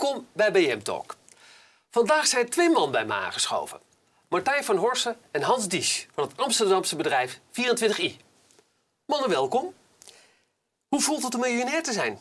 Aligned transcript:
Welkom 0.00 0.26
bij 0.32 0.52
BM 0.52 0.78
Talk. 0.78 1.16
Vandaag 1.90 2.26
zijn 2.26 2.48
twee 2.48 2.70
man 2.70 2.90
bij 2.90 3.04
me 3.04 3.12
aangeschoven. 3.12 3.80
Martijn 4.28 4.64
van 4.64 4.76
Horsen 4.76 5.16
en 5.30 5.42
Hans 5.42 5.68
Diesch 5.68 6.06
van 6.14 6.24
het 6.24 6.36
Amsterdamse 6.36 6.96
bedrijf 6.96 7.40
24i. 7.50 8.16
Mannen, 9.06 9.28
welkom. 9.28 9.72
Hoe 10.88 11.00
voelt 11.00 11.22
het 11.22 11.34
om 11.34 11.40
miljonair 11.40 11.82
te 11.82 11.92
zijn? 11.92 12.18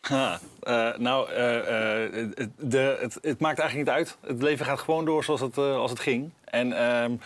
Ha, 0.00 0.40
uh, 0.62 0.96
nou, 0.96 1.30
uh, 1.30 1.36
uh, 1.36 2.36
de, 2.56 2.98
het, 3.00 3.18
het, 3.22 3.40
maakt 3.40 3.58
eigenlijk 3.58 3.88
niet 3.88 3.96
uit. 3.98 4.16
Het 4.20 4.42
leven 4.42 4.66
gaat 4.66 4.80
gewoon 4.80 5.04
door 5.04 5.24
zoals 5.24 5.40
het, 5.40 5.58
als 5.58 5.90
het 5.90 6.00
ging. 6.00 6.30
En 6.44 6.72
ehm, 6.72 7.16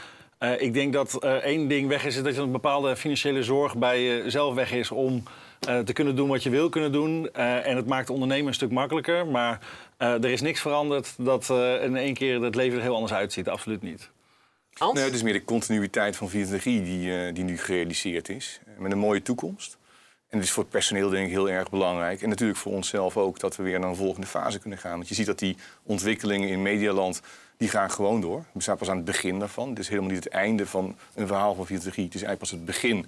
ik 0.61 0.75
denk 0.75 0.93
dat 0.93 1.25
één 1.25 1.69
ding 1.69 1.89
weg 1.89 2.05
is, 2.05 2.17
is 2.17 2.23
dat 2.23 2.35
je 2.35 2.41
een 2.41 2.53
bepaalde 2.53 2.97
financiële 2.97 3.43
zorg 3.43 3.77
bij 3.77 4.05
jezelf 4.05 4.55
weg 4.55 4.73
is 4.73 4.91
om 4.91 5.23
te 5.61 5.93
kunnen 5.93 6.17
doen 6.17 6.29
wat 6.29 6.43
je 6.43 6.51
wil 6.51 6.69
kunnen 6.69 6.93
doen. 6.93 7.33
en 7.33 7.77
het 7.77 7.87
maakt 7.87 8.11
ondernemen 8.11 8.47
een 8.47 8.55
stuk 8.55 8.71
makkelijker. 8.71 9.27
Maar 9.27 9.61
er 9.97 10.25
is 10.25 10.41
niks 10.41 10.61
veranderd 10.61 11.15
dat 11.19 11.51
in 11.83 11.97
één 11.97 12.15
keer 12.15 12.43
het 12.43 12.55
leven 12.55 12.77
er 12.79 12.85
heel 12.85 12.95
anders 12.95 13.13
uitziet. 13.13 13.49
Absoluut 13.49 13.83
niet. 13.83 14.11
Nee, 14.93 15.05
het 15.05 15.15
is 15.15 15.23
meer 15.23 15.33
de 15.33 15.45
continuïteit 15.45 16.17
van 16.17 16.29
24 16.29 16.73
die, 16.73 17.33
die 17.33 17.45
nu 17.45 17.59
gerealiseerd 17.59 18.29
is. 18.29 18.61
Met 18.79 18.93
een 18.93 18.99
mooie 18.99 19.23
toekomst. 19.23 19.79
En 20.29 20.39
het 20.39 20.47
is 20.47 20.53
voor 20.53 20.63
het 20.63 20.73
personeel 20.73 21.09
denk 21.09 21.27
ik 21.27 21.33
heel 21.33 21.51
erg 21.51 21.71
belangrijk. 21.71 22.23
En 22.23 22.29
natuurlijk 22.29 22.59
voor 22.59 22.73
onszelf 22.73 23.17
ook 23.17 23.39
dat 23.39 23.57
we 23.57 23.63
weer 23.63 23.81
naar 23.81 23.89
een 23.89 23.97
volgende 23.97 24.27
fase 24.27 24.59
kunnen 24.59 24.79
gaan. 24.79 24.97
Want 24.97 25.09
je 25.09 25.15
ziet 25.15 25.27
dat 25.27 25.39
die 25.39 25.57
ontwikkelingen 25.83 26.49
in 26.49 26.63
Medialand, 26.63 27.23
die 27.57 27.69
gaan 27.69 27.91
gewoon 27.91 28.21
door. 28.21 28.45
We 28.53 28.63
staan 28.63 28.77
pas 28.77 28.91
aan 28.91 28.97
het 28.97 29.05
begin 29.05 29.39
daarvan. 29.39 29.69
Het 29.69 29.79
is 29.79 29.89
helemaal 29.89 30.11
niet 30.11 30.25
het 30.25 30.33
einde 30.33 30.67
van 30.67 30.97
een 31.15 31.27
verhaal 31.27 31.55
van 31.55 31.67
4 31.67 31.77
Het 31.77 31.95
is 31.97 31.97
eigenlijk 31.97 32.39
pas 32.39 32.51
het 32.51 32.65
begin 32.65 33.07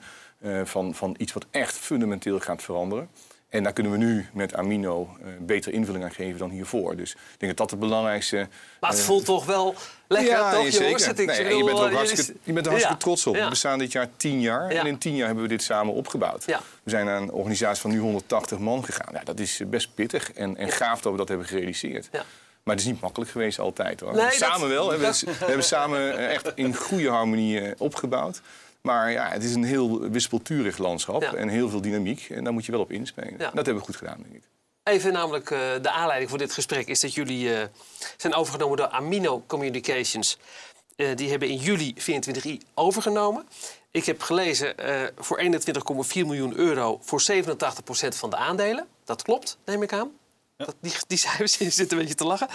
van, 0.65 0.95
van 0.95 1.15
iets 1.19 1.33
wat 1.33 1.47
echt 1.51 1.77
fundamenteel 1.77 2.41
gaat 2.41 2.63
veranderen. 2.63 3.09
En 3.53 3.63
daar 3.63 3.73
kunnen 3.73 3.93
we 3.93 3.99
nu 3.99 4.27
met 4.33 4.55
Amino 4.55 5.17
uh, 5.21 5.27
beter 5.41 5.73
invulling 5.73 6.05
aan 6.05 6.13
geven 6.13 6.39
dan 6.39 6.51
hiervoor. 6.51 6.97
Dus 6.97 7.11
ik 7.11 7.19
denk 7.39 7.57
dat 7.57 7.57
dat 7.57 7.71
het 7.71 7.81
belangrijkste... 7.81 8.49
Maar 8.81 8.91
het 8.91 8.99
uh, 8.99 9.05
voelt 9.05 9.25
toch 9.25 9.45
wel 9.45 9.75
lekker, 10.09 10.31
ja, 10.31 10.53
toch, 10.53 10.69
jongens? 10.69 11.09
Ik 11.09 11.17
nee, 11.27 11.57
je 11.57 11.65
bent 11.65 11.79
er 11.79 11.85
ook 11.85 11.93
hartstikke, 11.93 12.35
je 12.43 12.53
bent 12.53 12.67
er 12.67 12.73
hartstikke 12.73 12.99
ja. 12.99 13.05
trots 13.05 13.27
op. 13.27 13.35
Ja. 13.35 13.45
We 13.45 13.51
bestaan 13.51 13.79
dit 13.79 13.93
jaar 13.93 14.09
tien 14.17 14.41
jaar 14.41 14.71
en 14.71 14.87
in 14.87 14.99
tien 14.99 15.15
jaar 15.17 15.27
hebben 15.27 15.45
we 15.45 15.51
dit 15.51 15.63
samen 15.63 15.95
opgebouwd. 15.95 16.45
We 16.45 16.91
zijn 16.91 17.07
naar 17.07 17.23
een 17.23 17.33
organisatie 17.33 17.81
van 17.81 17.91
nu 17.91 17.99
180 17.99 18.59
man 18.59 18.85
gegaan. 18.85 19.13
Ja, 19.13 19.21
dat 19.25 19.41
is 19.41 19.61
best 19.67 19.95
pittig 19.95 20.33
en, 20.33 20.57
en 20.57 20.69
gaaf 20.71 21.01
dat 21.01 21.13
we 21.13 21.19
dat 21.19 21.29
hebben 21.29 21.47
gerealiseerd. 21.47 22.09
Maar 22.63 22.75
het 22.75 22.85
is 22.85 22.91
niet 22.91 23.01
makkelijk 23.01 23.31
geweest 23.31 23.59
altijd 23.59 24.01
hoor. 24.01 24.15
Nee, 24.15 24.31
samen 24.31 24.61
dat, 24.61 24.69
wel. 24.69 24.99
Dat... 24.99 25.21
We, 25.21 25.27
we 25.27 25.45
hebben 25.47 25.65
samen 25.65 26.29
echt 26.29 26.53
in 26.55 26.75
goede 26.75 27.09
harmonie 27.09 27.75
opgebouwd. 27.79 28.41
Maar 28.83 29.11
ja, 29.11 29.29
het 29.29 29.45
is 29.45 29.55
een 29.55 29.65
heel 29.65 30.01
wispelturig 30.01 30.79
landschap 30.79 31.23
ja. 31.23 31.35
en 31.35 31.49
heel 31.49 31.69
veel 31.69 31.81
dynamiek. 31.81 32.31
En 32.31 32.45
daar 32.45 32.53
moet 32.53 32.65
je 32.65 32.73
wel 32.73 32.81
op 32.81 32.91
inspelen. 32.91 33.35
Ja. 33.39 33.51
Dat 33.51 33.55
hebben 33.55 33.75
we 33.75 33.81
goed 33.81 33.97
gedaan, 33.97 34.19
denk 34.23 34.35
ik. 34.35 34.43
Even 34.83 35.13
namelijk, 35.13 35.51
uh, 35.51 35.59
de 35.83 35.91
aanleiding 35.91 36.31
voor 36.31 36.39
dit 36.39 36.53
gesprek 36.53 36.87
is 36.87 37.01
dat 37.01 37.15
jullie 37.15 37.49
uh, 37.49 37.63
zijn 38.17 38.35
overgenomen 38.35 38.77
door 38.77 38.89
Amino 38.89 39.45
Communications. 39.47 40.39
Uh, 40.97 41.17
die 41.17 41.31
hebben 41.31 41.49
in 41.49 41.57
juli 41.57 41.95
24i 41.95 42.67
overgenomen. 42.75 43.49
Ik 43.91 44.05
heb 44.05 44.23
gelezen 44.23 44.75
voor 45.19 45.43
21,4 45.43 45.49
miljoen 46.13 46.57
euro 46.57 46.99
voor 47.03 47.23
87% 47.33 47.35
van 48.09 48.31
de 48.31 48.37
aandelen. 48.37 48.87
Dat 49.05 49.23
klopt, 49.23 49.59
neem 49.65 49.83
ik 49.83 49.93
aan. 49.93 50.11
Ja. 50.57 50.65
Dat, 50.65 50.75
die, 50.81 50.93
die 51.07 51.19
cijfers 51.19 51.53
zitten 51.77 51.91
een 51.91 51.99
beetje 51.99 52.15
te 52.15 52.25
lachen. 52.25 52.49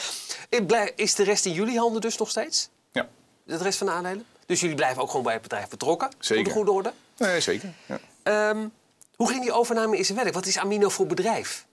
Is 0.96 1.16
de 1.16 1.24
rest 1.24 1.46
in 1.46 1.52
jullie 1.52 1.78
handen 1.78 2.02
dus 2.02 2.18
nog 2.18 2.30
steeds? 2.30 2.70
Ja. 2.92 3.10
De 3.44 3.58
rest 3.58 3.78
van 3.78 3.88
de 3.88 3.94
aandelen? 3.94 4.26
Dus 4.48 4.60
jullie 4.60 4.76
blijven 4.76 5.02
ook 5.02 5.10
gewoon 5.10 5.24
bij 5.24 5.34
het 5.34 5.42
bedrijf 5.42 5.70
betrokken? 5.70 6.10
Zeker. 6.20 6.44
Op 6.44 6.50
de 6.50 6.56
goede 6.56 6.72
orde? 6.72 6.94
Nee, 7.18 7.42
zeker. 7.42 7.74
Ja. 7.86 8.50
Um, 8.50 8.72
hoe 9.16 9.28
ging 9.30 9.42
die 9.42 9.52
overname 9.52 9.98
in 9.98 10.06
zijn 10.06 10.18
werk? 10.18 10.34
Wat 10.34 10.46
is 10.46 10.58
Amino 10.58 10.90
voor 10.90 11.08
bedrijf? 11.08 11.66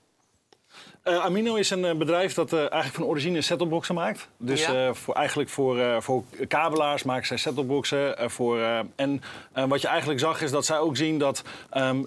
Uh, 1.08 1.24
Amino 1.24 1.54
is 1.54 1.70
een 1.70 1.84
uh, 1.84 1.92
bedrijf 1.92 2.34
dat 2.34 2.52
uh, 2.52 2.58
eigenlijk 2.58 2.94
van 2.94 3.04
origine 3.04 3.40
setupboxen 3.40 3.94
maakt. 3.94 4.28
Dus 4.36 4.66
ja. 4.66 4.94
voor, 4.94 5.14
eigenlijk 5.14 5.50
voor, 5.50 6.02
voor 6.02 6.24
kabelaars 6.48 7.02
maken 7.02 7.26
zij 7.26 7.36
setupboxen. 7.36 8.30
voor, 8.30 8.60
en 8.96 9.22
wat 9.68 9.80
je 9.80 9.88
eigenlijk 9.88 10.20
zag 10.20 10.42
is 10.42 10.50
dat 10.50 10.64
zij 10.64 10.78
ook 10.78 10.96
zien 10.96 11.18
dat 11.18 11.42
um, 11.76 12.06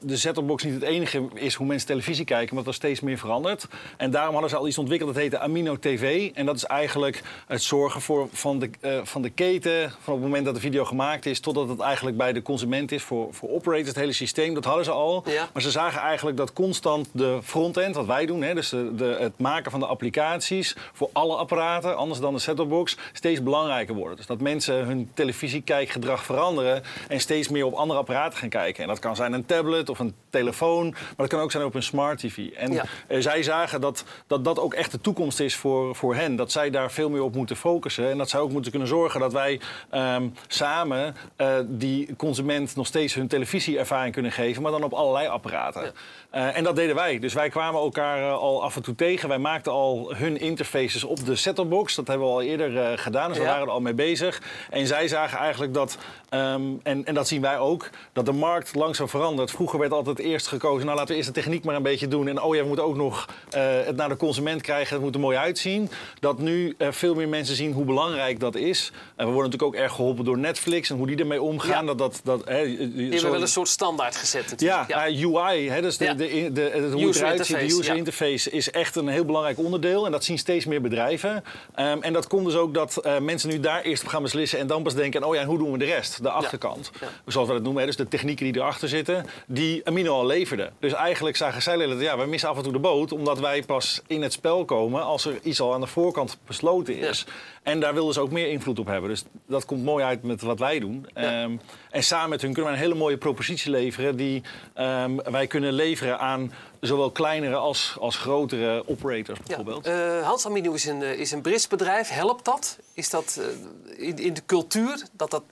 de 0.00 0.16
setupbox 0.16 0.64
niet 0.64 0.74
het 0.74 0.82
enige 0.82 1.28
is 1.34 1.54
hoe 1.54 1.66
mensen 1.66 1.88
televisie 1.88 2.24
kijken, 2.24 2.54
maar 2.54 2.64
dat 2.64 2.72
er 2.72 2.78
steeds 2.78 3.00
meer 3.00 3.18
verandert. 3.18 3.66
En 3.96 4.10
daarom 4.10 4.32
hadden 4.32 4.50
ze 4.50 4.56
al 4.56 4.68
iets 4.68 4.78
ontwikkeld 4.78 5.14
dat 5.14 5.22
heette 5.22 5.38
Amino 5.38 5.78
TV. 5.78 6.30
En 6.34 6.46
dat 6.46 6.56
is 6.56 6.64
eigenlijk 6.64 7.22
het 7.46 7.62
zorgen 7.62 8.00
voor, 8.00 8.28
van, 8.32 8.58
de, 8.58 9.00
van 9.04 9.22
de 9.22 9.30
keten, 9.30 9.92
van 10.00 10.14
het 10.14 10.22
moment 10.22 10.44
dat 10.44 10.54
de 10.54 10.60
video 10.60 10.84
gemaakt 10.84 11.26
is, 11.26 11.40
totdat 11.40 11.68
het 11.68 11.80
eigenlijk 11.80 12.16
bij 12.16 12.32
de 12.32 12.42
consument 12.42 12.92
is 12.92 13.02
voor, 13.02 13.34
voor 13.34 13.48
operators, 13.48 13.88
het 13.88 13.96
hele 13.96 14.12
systeem. 14.12 14.54
Dat 14.54 14.64
hadden 14.64 14.84
ze 14.84 14.90
al. 14.90 15.24
Ja. 15.26 15.48
Maar 15.52 15.62
ze 15.62 15.70
zagen 15.70 16.00
eigenlijk 16.00 16.36
dat 16.36 16.52
constant 16.52 17.08
de 17.12 17.38
frontend, 17.42 17.94
wat 17.94 18.06
wij 18.06 18.26
doen, 18.26 18.35
Hè, 18.42 18.54
dus 18.54 18.68
de, 18.68 18.94
de, 18.94 19.16
het 19.20 19.38
maken 19.38 19.70
van 19.70 19.80
de 19.80 19.86
applicaties 19.86 20.76
voor 20.92 21.10
alle 21.12 21.36
apparaten, 21.36 21.96
anders 21.96 22.20
dan 22.20 22.34
de 22.34 22.40
set-top-box, 22.40 22.96
steeds 23.12 23.42
belangrijker 23.42 23.94
worden. 23.94 24.16
Dus 24.16 24.26
dat 24.26 24.40
mensen 24.40 24.84
hun 24.84 25.10
televisiekijkgedrag 25.14 26.24
veranderen 26.24 26.82
en 27.08 27.20
steeds 27.20 27.48
meer 27.48 27.64
op 27.64 27.74
andere 27.74 27.98
apparaten 27.98 28.38
gaan 28.38 28.48
kijken. 28.48 28.82
En 28.82 28.88
dat 28.88 28.98
kan 28.98 29.16
zijn 29.16 29.32
een 29.32 29.46
tablet 29.46 29.88
of 29.88 29.98
een 29.98 30.14
telefoon, 30.30 30.90
maar 30.90 31.14
dat 31.16 31.28
kan 31.28 31.40
ook 31.40 31.50
zijn 31.50 31.64
op 31.64 31.74
een 31.74 31.82
smart 31.82 32.18
TV. 32.18 32.50
En 32.52 32.72
ja. 32.72 32.84
uh, 33.08 33.20
zij 33.20 33.42
zagen 33.42 33.80
dat, 33.80 34.04
dat 34.26 34.44
dat 34.44 34.58
ook 34.58 34.74
echt 34.74 34.92
de 34.92 35.00
toekomst 35.00 35.40
is 35.40 35.56
voor, 35.56 35.94
voor 35.94 36.14
hen. 36.14 36.36
Dat 36.36 36.52
zij 36.52 36.70
daar 36.70 36.90
veel 36.90 37.10
meer 37.10 37.22
op 37.22 37.34
moeten 37.34 37.56
focussen. 37.56 38.10
En 38.10 38.18
dat 38.18 38.30
zij 38.30 38.40
ook 38.40 38.50
moeten 38.50 38.70
kunnen 38.70 38.88
zorgen 38.88 39.20
dat 39.20 39.32
wij 39.32 39.60
um, 39.94 40.34
samen 40.46 41.16
uh, 41.36 41.56
die 41.66 42.16
consument 42.16 42.76
nog 42.76 42.86
steeds 42.86 43.14
hun 43.14 43.28
televisieervaring 43.28 44.12
kunnen 44.12 44.32
geven, 44.32 44.62
maar 44.62 44.72
dan 44.72 44.82
op 44.82 44.92
allerlei 44.92 45.28
apparaten. 45.28 45.82
Ja. 45.82 46.48
Uh, 46.48 46.56
en 46.56 46.64
dat 46.64 46.76
deden 46.76 46.94
wij. 46.94 47.18
Dus 47.18 47.34
wij 47.34 47.48
kwamen 47.48 47.80
elkaar 47.80 48.25
uh, 48.26 48.38
al 48.38 48.62
af 48.62 48.76
en 48.76 48.82
toe 48.82 48.94
tegen. 48.94 49.28
Wij 49.28 49.38
maakten 49.38 49.72
al 49.72 50.12
hun 50.14 50.40
interfaces 50.40 51.04
op 51.04 51.24
de 51.24 51.36
set-top-box. 51.36 51.94
Dat 51.94 52.06
hebben 52.06 52.26
we 52.26 52.32
al 52.32 52.42
eerder 52.42 52.72
uh, 52.72 52.88
gedaan, 52.94 53.28
dus 53.28 53.38
we 53.38 53.44
waren 53.44 53.66
er 53.66 53.72
al 53.72 53.80
mee 53.80 53.94
bezig. 53.94 54.42
En 54.70 54.86
zij 54.86 55.08
zagen 55.08 55.38
eigenlijk 55.38 55.74
dat, 55.74 55.98
um, 56.30 56.80
en, 56.82 57.04
en 57.04 57.14
dat 57.14 57.28
zien 57.28 57.40
wij 57.40 57.58
ook, 57.58 57.90
dat 58.12 58.26
de 58.26 58.32
markt 58.32 58.74
langzaam 58.74 59.08
verandert. 59.08 59.50
Vroeger 59.50 59.78
werd 59.78 59.92
altijd 59.92 60.18
eerst 60.18 60.46
gekozen, 60.46 60.84
nou 60.84 60.96
laten 60.96 61.10
we 61.10 61.16
eerst 61.16 61.34
de 61.34 61.40
techniek 61.40 61.64
maar 61.64 61.74
een 61.74 61.82
beetje 61.82 62.08
doen. 62.08 62.28
En 62.28 62.42
oh 62.42 62.54
ja, 62.54 62.60
we 62.60 62.66
moeten 62.66 62.84
ook 62.84 62.96
nog 62.96 63.26
uh, 63.56 63.62
het 63.84 63.96
naar 63.96 64.08
de 64.08 64.16
consument 64.16 64.62
krijgen, 64.62 64.94
het 64.94 65.04
moet 65.04 65.14
er 65.14 65.20
mooi 65.20 65.36
uitzien. 65.36 65.90
Dat 66.20 66.38
nu 66.38 66.74
uh, 66.78 66.88
veel 66.90 67.14
meer 67.14 67.28
mensen 67.28 67.56
zien 67.56 67.72
hoe 67.72 67.84
belangrijk 67.84 68.40
dat 68.40 68.54
is. 68.54 68.92
En 69.16 69.26
we 69.26 69.32
worden 69.32 69.50
natuurlijk 69.50 69.74
ook 69.74 69.82
erg 69.82 69.92
geholpen 69.92 70.24
door 70.24 70.38
Netflix 70.38 70.90
en 70.90 70.96
hoe 70.96 71.06
die 71.06 71.16
ermee 71.16 71.42
omgaan. 71.42 71.86
Ja. 71.86 71.94
Dat, 71.94 71.98
dat, 71.98 72.20
dat, 72.24 72.44
hè, 72.44 72.64
Die 72.64 73.12
hebben 73.12 73.30
wel 73.30 73.40
een 73.40 73.48
soort 73.48 73.68
standaard 73.68 74.16
gezet 74.16 74.50
natuurlijk. 74.50 74.88
ja, 74.88 75.08
uh, 75.08 75.34
UI, 75.34 75.70
hè, 75.70 75.82
dus 75.82 75.96
de, 75.96 76.14
de, 76.14 76.26
de, 76.26 76.52
de, 76.52 76.70
hoe 76.92 77.06
het 77.06 77.08
User 77.08 77.22
eruit 77.22 77.46
ziet, 77.46 77.56
de 77.56 77.62
interface, 77.62 77.78
user 77.78 77.92
ja. 77.92 77.98
Interface 78.20 78.50
is 78.50 78.70
echt 78.70 78.96
een 78.96 79.08
heel 79.08 79.24
belangrijk 79.24 79.58
onderdeel. 79.58 80.06
En 80.06 80.12
dat 80.12 80.24
zien 80.24 80.38
steeds 80.38 80.64
meer 80.64 80.80
bedrijven. 80.80 81.44
Um, 81.76 82.02
en 82.02 82.12
dat 82.12 82.26
komt 82.26 82.44
dus 82.44 82.54
ook 82.56 82.74
dat 82.74 83.00
uh, 83.06 83.18
mensen 83.18 83.48
nu 83.48 83.60
daar 83.60 83.82
eerst 83.82 84.02
op 84.02 84.08
gaan 84.08 84.22
beslissen 84.22 84.58
en 84.58 84.66
dan 84.66 84.82
pas 84.82 84.94
denken, 84.94 85.24
oh 85.24 85.34
ja, 85.34 85.40
en 85.40 85.46
hoe 85.46 85.58
doen 85.58 85.72
we 85.72 85.78
de 85.78 85.84
rest? 85.84 86.22
De 86.22 86.30
achterkant. 86.30 86.90
Ja. 87.00 87.06
Zoals 87.26 87.48
we 87.48 87.54
dat 87.54 87.62
noemen, 87.62 87.80
hè, 87.80 87.86
dus 87.86 87.96
de 87.96 88.08
technieken 88.08 88.44
die 88.44 88.56
erachter 88.56 88.88
zitten, 88.88 89.26
die 89.46 89.86
Amino 89.86 90.14
al 90.14 90.26
leverden. 90.26 90.72
Dus 90.78 90.92
eigenlijk 90.92 91.36
zagen 91.36 91.62
zij 91.62 91.76
dat 91.76 92.00
ja, 92.00 92.18
we 92.18 92.26
missen 92.26 92.48
af 92.48 92.56
en 92.56 92.62
toe 92.62 92.72
de 92.72 92.78
boot, 92.78 93.12
omdat 93.12 93.38
wij 93.38 93.62
pas 93.62 94.02
in 94.06 94.22
het 94.22 94.32
spel 94.32 94.64
komen 94.64 95.02
als 95.02 95.24
er 95.24 95.38
iets 95.42 95.60
al 95.60 95.74
aan 95.74 95.80
de 95.80 95.86
voorkant 95.86 96.38
besloten 96.46 96.96
is. 96.96 97.26
En 97.62 97.80
daar 97.80 97.94
wilden 97.94 98.14
ze 98.14 98.20
ook 98.20 98.30
meer 98.30 98.48
invloed 98.48 98.78
op 98.78 98.86
hebben. 98.86 99.10
Dus 99.10 99.24
dat 99.46 99.64
komt 99.64 99.84
mooi 99.84 100.04
uit 100.04 100.22
met 100.22 100.42
wat 100.42 100.58
wij 100.58 100.78
doen. 100.78 101.06
Um, 101.14 101.60
en 101.90 102.02
samen 102.02 102.28
met 102.28 102.42
hun 102.42 102.52
kunnen 102.52 102.72
wij 102.72 102.80
een 102.80 102.86
hele 102.86 102.98
mooie 102.98 103.16
propositie 103.16 103.70
leveren 103.70 104.16
die 104.16 104.42
um, 104.78 105.22
wij 105.22 105.46
kunnen 105.46 105.72
leveren 105.72 106.18
aan 106.18 106.52
zowel 106.80 107.10
kleinere 107.10 107.54
als, 107.54 107.96
als 108.00 108.16
grotere 108.16 108.82
operators 108.86 109.38
bijvoorbeeld. 109.46 109.84
Ja. 109.84 110.18
Uh, 110.18 110.26
Hans 110.26 110.46
Amino 110.46 110.72
is 110.72 110.84
een, 110.84 111.00
uh, 111.00 111.18
is 111.18 111.32
een 111.32 111.40
Brits 111.40 111.68
bedrijf. 111.68 112.08
Helpt 112.08 112.44
dat? 112.44 112.78
Is 112.92 113.10
dat 113.10 113.38
uh, 113.40 114.08
in, 114.08 114.18
in 114.18 114.34
de 114.34 114.42
cultuur 114.46 115.06
dat 115.12 115.30
dat 115.30 115.42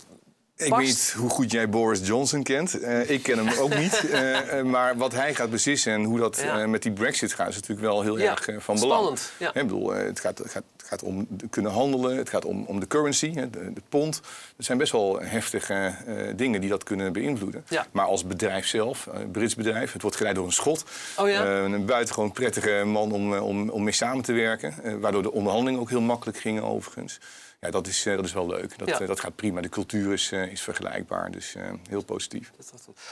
Ik 0.65 0.71
past? 0.71 0.83
weet 0.83 0.91
niet 0.95 1.15
hoe 1.19 1.31
goed 1.31 1.51
jij 1.51 1.69
Boris 1.69 2.07
Johnson 2.07 2.43
kent. 2.43 2.81
Uh, 2.83 3.11
ik 3.11 3.23
ken 3.23 3.47
hem 3.47 3.59
ook 3.59 3.77
niet. 3.77 4.05
Uh, 4.05 4.63
maar 4.75 4.97
wat 4.97 5.13
hij 5.13 5.35
gaat 5.35 5.51
beslissen 5.51 5.93
en 5.93 6.05
hoe 6.05 6.19
dat 6.19 6.41
Ja. 6.41 6.61
uh, 6.61 6.67
met 6.67 6.83
die 6.83 6.93
brexit 6.93 7.33
gaat... 7.33 7.49
is 7.49 7.55
natuurlijk 7.55 7.81
wel 7.81 8.03
heel 8.03 8.19
Ja, 8.19 8.31
erg 8.31 8.65
van 8.65 8.79
belang. 8.79 8.93
spannend, 9.19 9.33
ja. 9.39 9.53
Bedoel, 9.53 9.91
het, 9.93 10.21
gaat, 10.21 10.39
het, 10.39 10.51
gaat, 10.51 10.63
het 10.77 10.87
gaat 10.87 11.03
om 11.03 11.29
kunnen 11.51 11.73
handelen, 11.73 12.17
het 12.17 12.29
gaat 12.29 12.45
om, 12.45 12.65
om 12.67 12.81
de 12.81 12.87
currency, 12.87 13.33
de, 13.35 13.51
de 13.51 13.83
pond. 13.89 14.21
Er 14.57 14.65
zijn 14.65 14.79
best 14.79 14.93
wel 14.93 15.21
heftige 15.21 15.95
dingen 16.37 16.61
die 16.61 16.71
dat 16.71 16.83
kunnen 16.85 17.13
beïnvloeden. 17.13 17.65
Maar 17.93 18.07
als 18.07 18.25
bedrijf 18.27 18.67
zelf, 18.67 19.09
Brits 19.33 19.55
bedrijf... 19.55 19.93
het 19.93 20.03
wordt 20.03 20.17
geleid 20.17 20.35
door 20.37 20.47
een 20.47 20.53
Schot. 20.53 20.85
Oh 21.17 21.29
een 21.29 21.87
buitengewoon 21.87 22.33
prettige 22.33 22.83
man 22.85 23.13
om, 23.13 23.35
om, 23.35 23.69
om 23.69 23.83
mee 23.85 23.93
samen 23.93 24.25
te 24.25 24.33
werken. 24.33 25.01
Waardoor 25.01 25.23
de 25.23 25.33
onderhandelingen 25.33 25.81
ook 25.81 25.91
heel 25.91 26.01
makkelijk 26.01 26.39
gingen 26.39 26.63
overigens. 26.63 27.19
Ja, 27.65 27.71
dat 27.71 27.87
is, 27.87 28.07
uh, 28.07 28.17
dat 28.17 28.25
is 28.25 28.33
wel 28.33 28.47
leuk. 28.47 28.79
Dat, 28.79 28.89
Ja. 28.89 29.01
uh, 29.01 29.07
dat 29.07 29.21
gaat 29.21 29.37
prima. 29.37 29.61
De 29.61 29.69
cultuur 29.69 30.13
is, 30.13 30.33
uh, 30.33 30.53
is 30.53 30.61
vergelijkbaar, 30.61 31.31
dus 31.31 31.55
heel 31.89 32.05
positief. 32.05 32.51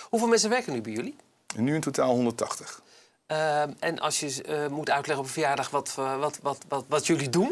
Hoeveel 0.08 0.28
mensen 0.28 0.50
werken 0.50 0.72
nu 0.72 0.80
bij 0.80 0.92
jullie? 0.92 1.16
Nu 1.56 1.74
in 1.74 1.80
totaal 1.80 2.14
180. 2.14 2.80
Uh, 3.28 3.62
en 3.78 3.98
als 3.98 4.20
je 4.20 4.66
moet 4.70 4.90
uitleggen 4.90 5.18
op 5.18 5.24
een 5.24 5.32
verjaardag 5.32 5.70
wat, 5.70 5.94
wat, 5.94 6.38
wat, 6.42 6.58
wat, 6.68 6.84
wat 6.88 7.06
jullie 7.06 7.28
doen. 7.28 7.50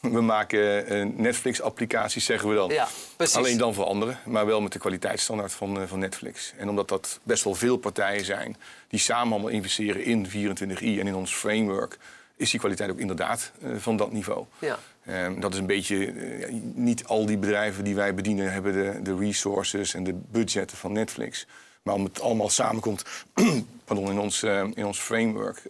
We 0.00 0.20
maken 0.20 1.22
Netflix-applicaties, 1.22 2.24
zeggen 2.24 2.48
we 2.48 2.54
dan. 2.54 2.70
Ja, 2.70 2.88
precies. 3.16 3.36
Alleen 3.36 3.58
dan 3.58 3.74
voor 3.74 3.84
anderen, 3.84 4.18
maar 4.24 4.46
wel 4.46 4.60
met 4.60 4.72
de 4.72 4.78
kwaliteitsstandaard 4.78 5.52
van, 5.52 5.88
van 5.88 5.98
Netflix. 5.98 6.52
En 6.56 6.68
omdat 6.68 6.88
dat 6.88 7.20
best 7.22 7.44
wel 7.44 7.54
veel 7.54 7.76
partijen 7.76 8.24
zijn 8.24 8.56
die 8.88 9.00
samen 9.00 9.32
allemaal 9.32 9.50
investeren 9.50 10.04
in 10.04 10.26
24i 10.28 10.78
en 10.80 11.06
in 11.06 11.14
ons 11.14 11.34
framework... 11.34 11.98
is 12.36 12.50
die 12.50 12.60
kwaliteit 12.60 12.90
ook 12.90 12.98
inderdaad 12.98 13.52
van 13.76 13.96
dat 13.96 14.12
niveau. 14.12 14.44
Ja. 14.58 14.78
Ehm, 15.04 15.40
dat 15.40 15.52
is 15.52 15.58
een 15.58 15.66
beetje, 15.66 16.12
niet 16.74 17.04
al 17.04 17.26
die 17.26 17.38
bedrijven 17.38 17.84
die 17.84 17.94
wij 17.94 18.14
bedienen 18.14 18.52
hebben 18.52 18.72
de, 18.72 19.02
de 19.02 19.16
resources 19.16 19.94
en 19.94 20.04
de 20.04 20.14
budgetten 20.14 20.76
van 20.76 20.92
Netflix. 20.92 21.46
Maar 21.82 21.94
om 21.94 22.04
het 22.04 22.20
allemaal 22.20 22.48
samenkomt 22.48 23.04
pardon, 23.84 24.10
in, 24.10 24.18
ons, 24.18 24.42
in 24.74 24.86
ons 24.86 24.98
framework, 24.98 25.62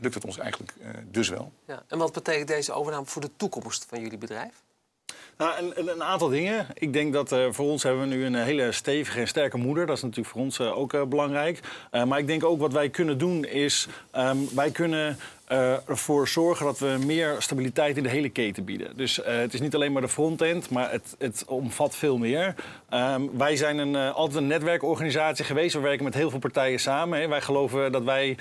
lukt 0.00 0.14
het 0.14 0.24
ons 0.24 0.38
eigenlijk 0.38 0.72
dus 1.10 1.28
wel. 1.28 1.52
Ja. 1.66 1.82
En 1.88 1.98
wat 1.98 2.12
betekent 2.12 2.48
deze 2.48 2.72
overname 2.72 3.06
voor 3.06 3.22
de 3.22 3.30
toekomst 3.36 3.86
van 3.88 4.00
jullie 4.00 4.18
bedrijf? 4.18 4.62
Nou, 5.36 5.72
een, 5.74 5.88
een, 5.88 6.02
aantal 6.02 6.28
dingen. 6.28 6.66
Ik 6.74 6.92
denk 6.92 7.12
dat 7.12 7.32
uh, 7.32 7.46
voor 7.50 7.66
ons 7.66 7.82
hebben 7.82 8.08
we 8.08 8.14
nu 8.14 8.24
een 8.24 8.34
hele 8.34 8.72
stevige 8.72 9.20
en 9.20 9.28
sterke 9.28 9.56
moeder. 9.56 9.86
Dat 9.86 9.96
is 9.96 10.02
natuurlijk 10.02 10.28
voor 10.28 10.42
ons 10.42 10.58
uh, 10.58 10.78
ook 10.78 10.92
uh, 10.92 11.04
belangrijk. 11.04 11.60
maar 12.06 12.18
ik 12.18 12.26
denk 12.26 12.44
ook 12.44 12.58
wat 12.58 12.72
wij 12.72 12.88
kunnen 12.90 13.18
doen 13.18 13.44
is... 13.44 13.88
Um, 14.16 14.48
wij 14.54 14.70
kunnen 14.70 15.18
uh, 15.52 15.88
ervoor 15.88 16.28
zorgen 16.28 16.66
dat 16.66 16.78
we 16.78 16.98
meer 17.06 17.36
stabiliteit 17.38 17.96
in 17.96 18.02
de 18.02 18.08
hele 18.08 18.28
keten 18.28 18.64
bieden. 18.64 18.96
Dus 18.96 19.18
uh, 19.18 19.24
het 19.26 19.54
is 19.54 19.60
niet 19.60 19.74
alleen 19.74 19.92
maar 19.92 20.02
de 20.02 20.08
frontend, 20.08 20.70
maar 20.70 20.90
het, 20.90 21.16
het 21.18 21.44
omvat 21.46 21.96
veel 21.96 22.18
meer. 22.18 22.54
Um, 22.94 23.30
wij 23.38 23.56
zijn 23.56 23.78
een, 23.78 23.94
uh, 23.94 24.14
altijd 24.14 24.38
een 24.38 24.46
netwerkorganisatie 24.46 25.44
geweest. 25.44 25.74
We 25.74 25.80
werken 25.80 26.04
met 26.04 26.14
heel 26.14 26.30
veel 26.30 26.38
partijen 26.38 26.80
samen. 26.80 27.20
Hè. 27.20 27.28
Wij 27.28 27.40
geloven 27.40 27.92
dat 27.92 28.04
wij 28.04 28.36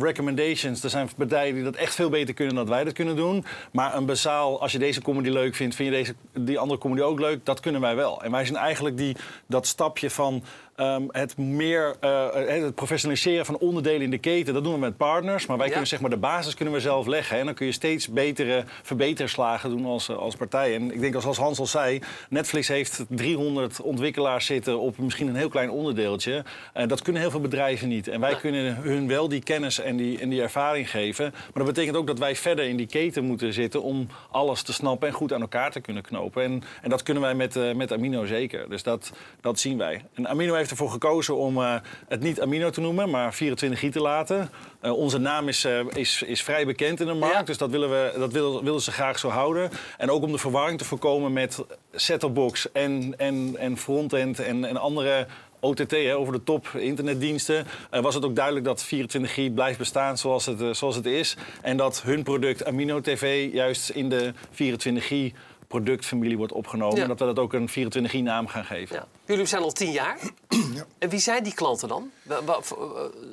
recommendations, 0.00 0.82
er 0.82 0.90
zijn 0.90 1.08
partijen 1.16 1.54
die 1.54 1.64
dat 1.64 1.74
echt 1.74 1.94
veel 1.94 2.08
beter 2.08 2.34
kunnen 2.34 2.54
dan 2.54 2.68
wij 2.68 2.84
dat 2.84 2.92
kunnen 2.92 3.16
doen. 3.16 3.44
Maar 3.72 3.96
een 3.96 4.06
bazaal, 4.06 4.60
als 4.60 4.72
je 4.72 4.78
deze 4.78 5.02
comedy 5.02 5.28
leuk 5.28 5.54
vindt, 5.54 5.74
vind 5.74 5.88
je 5.88 5.94
deze, 5.94 6.14
die 6.32 6.58
andere 6.58 6.80
comedy 6.80 7.02
ook 7.02 7.20
leuk, 7.20 7.44
dat 7.44 7.60
kunnen 7.60 7.80
wij 7.80 7.96
wel. 7.96 8.22
En 8.22 8.30
wij 8.30 8.44
zijn 8.44 8.58
eigenlijk 8.58 8.96
die, 8.96 9.16
dat 9.46 9.66
stapje 9.66 10.10
van 10.10 10.42
Um, 10.80 11.06
het 11.10 11.36
meer 11.36 11.96
uh, 12.04 12.26
het 12.32 12.74
professionaliseren 12.74 13.46
van 13.46 13.58
onderdelen 13.58 14.02
in 14.02 14.10
de 14.10 14.18
keten, 14.18 14.54
dat 14.54 14.64
doen 14.64 14.72
we 14.72 14.78
met 14.78 14.96
partners. 14.96 15.46
Maar 15.46 15.58
wij 15.58 15.68
kunnen 15.68 15.86
zeg 15.86 16.00
maar 16.00 16.10
de 16.10 16.16
basis 16.16 16.54
kunnen 16.54 16.74
we 16.74 16.80
zelf 16.80 17.06
leggen. 17.06 17.38
En 17.38 17.44
dan 17.44 17.54
kun 17.54 17.66
je 17.66 17.72
steeds 17.72 18.08
betere 18.08 18.64
verbeterslagen 18.82 19.70
doen 19.70 19.84
als, 19.84 20.10
als 20.10 20.36
partij. 20.36 20.74
En 20.74 20.92
ik 20.92 21.00
denk 21.00 21.14
als, 21.14 21.24
als 21.24 21.36
Hans 21.36 21.58
al 21.58 21.66
zei, 21.66 22.00
Netflix 22.28 22.68
heeft 22.68 23.04
300 23.08 23.80
ontwikkelaars 23.80 24.46
zitten 24.46 24.78
op 24.78 24.98
misschien 24.98 25.28
een 25.28 25.34
heel 25.34 25.48
klein 25.48 25.70
onderdeeltje. 25.70 26.44
Uh, 26.76 26.86
dat 26.86 27.02
kunnen 27.02 27.22
heel 27.22 27.30
veel 27.30 27.40
bedrijven 27.40 27.88
niet. 27.88 28.08
En 28.08 28.20
wij 28.20 28.36
kunnen 28.36 28.76
hun 28.76 29.08
wel 29.08 29.28
die 29.28 29.42
kennis 29.42 29.80
en 29.80 29.96
die, 29.96 30.18
en 30.18 30.28
die 30.28 30.42
ervaring 30.42 30.90
geven. 30.90 31.30
Maar 31.30 31.64
dat 31.64 31.74
betekent 31.74 31.96
ook 31.96 32.06
dat 32.06 32.18
wij 32.18 32.36
verder 32.36 32.64
in 32.64 32.76
die 32.76 32.86
keten 32.86 33.24
moeten 33.24 33.52
zitten 33.52 33.82
om 33.82 34.06
alles 34.30 34.62
te 34.62 34.72
snappen 34.72 35.08
en 35.08 35.14
goed 35.14 35.32
aan 35.32 35.40
elkaar 35.40 35.70
te 35.70 35.80
kunnen 35.80 36.02
knopen. 36.02 36.42
En, 36.42 36.62
en 36.82 36.90
dat 36.90 37.02
kunnen 37.02 37.22
wij 37.22 37.34
met, 37.34 37.56
uh, 37.56 37.74
met 37.74 37.92
Amino 37.92 38.26
zeker. 38.26 38.68
Dus 38.68 38.82
dat, 38.82 39.12
dat 39.40 39.58
zien 39.58 39.78
wij. 39.78 40.04
En 40.14 40.28
Amino 40.28 40.54
heeft 40.54 40.69
ervoor 40.70 40.90
gekozen 40.90 41.36
om 41.36 41.58
uh, 41.58 41.74
het 42.08 42.20
niet 42.20 42.40
Amino 42.40 42.70
te 42.70 42.80
noemen, 42.80 43.10
maar 43.10 43.34
24i 43.34 43.88
te 43.90 44.00
laten. 44.00 44.50
Uh, 44.82 44.96
onze 44.96 45.18
naam 45.18 45.48
is, 45.48 45.64
uh, 45.64 45.80
is, 45.94 46.22
is 46.22 46.42
vrij 46.42 46.66
bekend 46.66 47.00
in 47.00 47.06
de 47.06 47.14
markt, 47.14 47.34
ja. 47.34 47.42
dus 47.42 47.58
dat, 47.58 47.70
willen 47.70 47.90
we, 47.90 48.18
dat 48.18 48.32
willen, 48.32 48.64
willen 48.64 48.80
ze 48.80 48.92
graag 48.92 49.18
zo 49.18 49.28
houden. 49.28 49.70
En 49.98 50.10
ook 50.10 50.22
om 50.22 50.32
de 50.32 50.38
verwarring 50.38 50.78
te 50.78 50.84
voorkomen 50.84 51.32
met 51.32 51.64
set-top-box 51.92 52.72
en, 52.72 53.14
en, 53.16 53.56
en 53.58 53.76
frontend 53.76 54.38
en, 54.38 54.64
en 54.64 54.76
andere 54.76 55.26
OTT, 55.60 55.90
hè, 55.90 56.16
over 56.16 56.32
de 56.32 56.42
top 56.42 56.68
internetdiensten, 56.68 57.66
uh, 57.94 58.00
was 58.00 58.14
het 58.14 58.24
ook 58.24 58.36
duidelijk 58.36 58.64
dat 58.64 58.86
24G 58.86 59.54
blijft 59.54 59.78
bestaan 59.78 60.18
zoals 60.18 60.46
het, 60.46 60.60
uh, 60.60 60.72
zoals 60.72 60.96
het 60.96 61.06
is. 61.06 61.36
En 61.62 61.76
dat 61.76 62.02
hun 62.02 62.22
product 62.22 62.64
Amino 62.64 63.00
TV 63.00 63.52
juist 63.52 63.88
in 63.88 64.08
de 64.08 64.32
24G 64.52 65.36
productfamilie 65.70 66.36
wordt 66.36 66.52
opgenomen. 66.52 66.96
Ja. 66.96 67.02
En 67.02 67.08
dat 67.08 67.18
we 67.18 67.24
dat 67.24 67.38
ook 67.38 67.52
een 67.52 67.68
24i-naam 67.70 68.46
gaan 68.46 68.64
geven. 68.64 68.96
Ja. 68.96 69.06
Jullie 69.24 69.46
zijn 69.46 69.62
al 69.62 69.72
tien 69.72 69.90
jaar. 69.92 70.18
Ja. 70.48 70.84
En 70.98 71.08
wie 71.08 71.18
zijn 71.18 71.42
die 71.42 71.54
klanten 71.54 71.88
dan? 71.88 72.10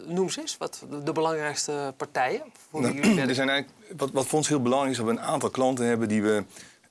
Noem 0.06 0.30
ze 0.30 0.39
eens, 0.39 0.57
wat 0.57 0.86
de 1.04 1.12
belangrijkste 1.12 1.94
partijen 1.98 2.44
voor 2.69 2.81
nou, 2.81 2.94
jullie 2.94 3.22
er 3.22 3.36
zijn 3.36 3.50
eigenlijk, 3.50 3.98
wat, 3.98 4.12
wat 4.12 4.25
voor 4.25 4.38
ons 4.38 4.48
heel 4.48 4.62
belangrijk 4.62 4.92
is, 4.92 4.98
dat 4.98 5.06
we 5.06 5.12
een 5.12 5.28
aantal 5.28 5.50
klanten 5.50 5.86
hebben 5.86 6.07
die 6.07 6.22
we 6.22 6.44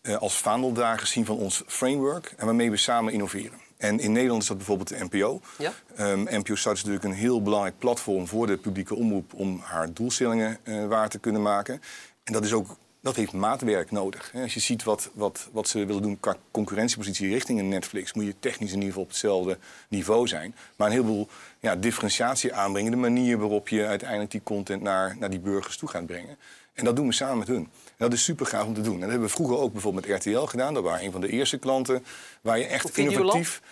uh, 0.02 0.16
als 0.16 0.38
vaandeldragers 0.38 1.10
zien 1.10 1.24
van 1.24 1.36
ons 1.36 1.62
framework 1.66 2.34
en 2.36 2.46
waarmee 2.46 2.70
we 2.70 2.76
samen 2.76 3.12
innoveren. 3.12 3.60
En 3.76 4.00
in 4.00 4.12
Nederland 4.12 4.42
is 4.42 4.48
dat 4.48 4.56
bijvoorbeeld 4.56 4.88
de 4.88 5.06
NPO. 5.10 5.40
Ja? 5.58 5.72
Um, 5.98 6.26
NPO 6.30 6.54
Start 6.54 6.76
is 6.76 6.84
natuurlijk 6.84 7.04
een 7.04 7.20
heel 7.20 7.42
belangrijk 7.42 7.78
platform 7.78 8.26
voor 8.26 8.46
de 8.46 8.56
publieke 8.56 8.94
omroep 8.94 9.34
om 9.34 9.60
haar 9.62 9.92
doelstellingen 9.92 10.58
uh, 10.64 10.86
waar 10.86 11.08
te 11.08 11.18
kunnen 11.18 11.42
maken. 11.42 11.82
En 12.24 12.32
dat 12.32 12.44
is 12.44 12.52
ook 12.52 12.76
dat 13.06 13.16
heeft 13.16 13.32
maatwerk 13.32 13.90
nodig. 13.90 14.32
Als 14.34 14.54
je 14.54 14.60
ziet 14.60 14.84
wat, 14.84 15.10
wat, 15.14 15.48
wat 15.52 15.68
ze 15.68 15.84
willen 15.84 16.02
doen 16.02 16.20
qua 16.20 16.36
concurrentiepositie 16.50 17.28
richting 17.28 17.58
een 17.58 17.68
Netflix, 17.68 18.12
moet 18.12 18.24
je 18.24 18.34
technisch 18.38 18.70
in 18.70 18.74
ieder 18.74 18.88
geval 18.88 19.02
op 19.02 19.08
hetzelfde 19.08 19.58
niveau 19.88 20.28
zijn. 20.28 20.54
Maar 20.76 20.86
een 20.86 20.92
heleboel 20.92 21.28
ja, 21.60 21.76
differentiatie 21.76 22.54
aanbrengen, 22.54 22.90
de 22.90 22.96
manier 22.96 23.38
waarop 23.38 23.68
je 23.68 23.86
uiteindelijk 23.86 24.30
die 24.30 24.42
content 24.42 24.82
naar, 24.82 25.16
naar 25.18 25.30
die 25.30 25.38
burgers 25.38 25.76
toe 25.76 25.88
gaat 25.88 26.06
brengen. 26.06 26.36
En 26.74 26.84
dat 26.84 26.96
doen 26.96 27.06
we 27.06 27.12
samen 27.12 27.38
met 27.38 27.48
hun. 27.48 27.56
En 27.56 27.94
dat 27.96 28.12
is 28.12 28.24
super 28.24 28.46
gaaf 28.46 28.66
om 28.66 28.74
te 28.74 28.80
doen. 28.80 28.94
En 28.94 29.00
dat 29.00 29.10
hebben 29.10 29.28
we 29.28 29.34
vroeger 29.34 29.58
ook 29.58 29.72
bijvoorbeeld 29.72 30.06
met 30.06 30.16
RTL 30.16 30.44
gedaan. 30.44 30.74
Dat 30.74 30.82
waren 30.82 31.04
een 31.04 31.12
van 31.12 31.20
de 31.20 31.28
eerste 31.28 31.58
klanten 31.58 32.04
waar 32.40 32.58
je 32.58 32.66
echt 32.66 32.98
innovatief 32.98 33.62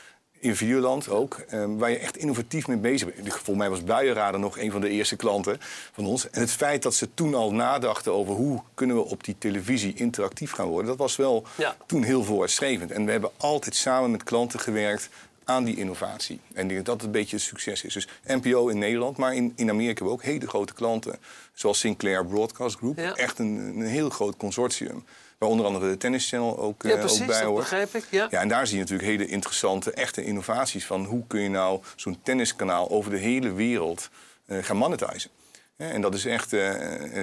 in 0.45 0.57
Videoland 0.57 1.09
ook, 1.09 1.45
um, 1.53 1.79
waar 1.79 1.91
je 1.91 1.99
echt 1.99 2.17
innovatief 2.17 2.67
mee 2.67 2.77
bezig 2.77 3.15
bent. 3.15 3.29
Volgens 3.29 3.57
mij 3.57 3.71
was 3.71 3.85
Buienraden 3.85 4.41
nog 4.41 4.59
een 4.59 4.71
van 4.71 4.81
de 4.81 4.89
eerste 4.89 5.17
klanten 5.17 5.59
van 5.93 6.07
ons. 6.07 6.31
En 6.31 6.41
het 6.41 6.51
feit 6.51 6.83
dat 6.83 6.95
ze 6.95 7.09
toen 7.15 7.35
al 7.35 7.53
nadachten 7.53 8.13
over 8.13 8.35
hoe 8.35 8.61
kunnen 8.75 8.97
we 8.97 9.03
op 9.05 9.25
die 9.25 9.37
televisie 9.39 9.95
interactief 9.95 10.51
gaan 10.51 10.67
worden, 10.67 10.87
dat 10.87 10.99
was 10.99 11.17
wel 11.17 11.45
ja. 11.57 11.77
toen 11.87 12.03
heel 12.03 12.25
vooruitstrevend. 12.25 12.91
En 12.91 13.05
we 13.05 13.11
hebben 13.11 13.31
altijd 13.37 13.75
samen 13.75 14.11
met 14.11 14.23
klanten 14.23 14.61
gewerkt 14.61 15.09
aan 15.45 15.65
die 15.65 15.77
innovatie. 15.77 16.41
En 16.55 16.63
ik 16.63 16.69
denk 16.69 16.87
dat 16.87 16.99
dat 16.99 17.07
een 17.07 17.13
beetje 17.13 17.37
het 17.37 17.45
succes 17.45 17.85
is. 17.85 17.95
Dus 17.95 18.09
NPO 18.27 18.69
in 18.69 18.79
Nederland, 18.79 19.17
maar 19.17 19.35
in, 19.35 19.53
in 19.57 19.71
Amerika 19.71 20.05
hebben 20.05 20.07
we 20.07 20.23
ook 20.23 20.33
hele 20.33 20.49
grote 20.49 20.75
klanten. 20.75 21.19
Zoals 21.55 21.79
Sinclair 21.79 22.27
Broadcast 22.27 22.77
Group. 22.77 22.99
Ja. 22.99 23.15
Echt 23.15 23.39
een, 23.39 23.57
een 23.57 23.87
heel 23.87 24.11
groot 24.11 24.37
consortium. 24.37 25.05
Waar 25.39 25.49
onder 25.49 25.67
andere 25.67 25.91
de 25.91 25.97
Tennis 25.97 26.29
Channel 26.29 26.59
ook, 26.59 26.83
ja, 26.83 26.97
precies, 26.97 27.21
ook 27.21 27.27
bij 27.27 27.45
hoort. 27.45 27.61
begrijp 27.61 27.95
ik. 27.95 28.07
Ja. 28.11 28.27
ja, 28.31 28.41
en 28.41 28.49
daar 28.49 28.67
zie 28.67 28.77
je 28.77 28.83
natuurlijk 28.83 29.09
hele 29.09 29.27
interessante, 29.27 29.93
echte 29.93 30.25
innovaties 30.25 30.87
van 30.87 31.05
hoe 31.05 31.27
kun 31.27 31.41
je 31.41 31.49
nou 31.49 31.81
zo'n 31.97 32.19
tenniskanaal 32.23 32.91
over 32.91 33.11
de 33.11 33.17
hele 33.17 33.53
wereld 33.53 34.11
uh, 34.47 34.63
gaan 34.63 34.77
monetizen. 34.77 35.31
En 35.77 36.01
dat 36.01 36.15
is 36.15 36.25
echt, 36.25 36.53
uh, 36.53 36.61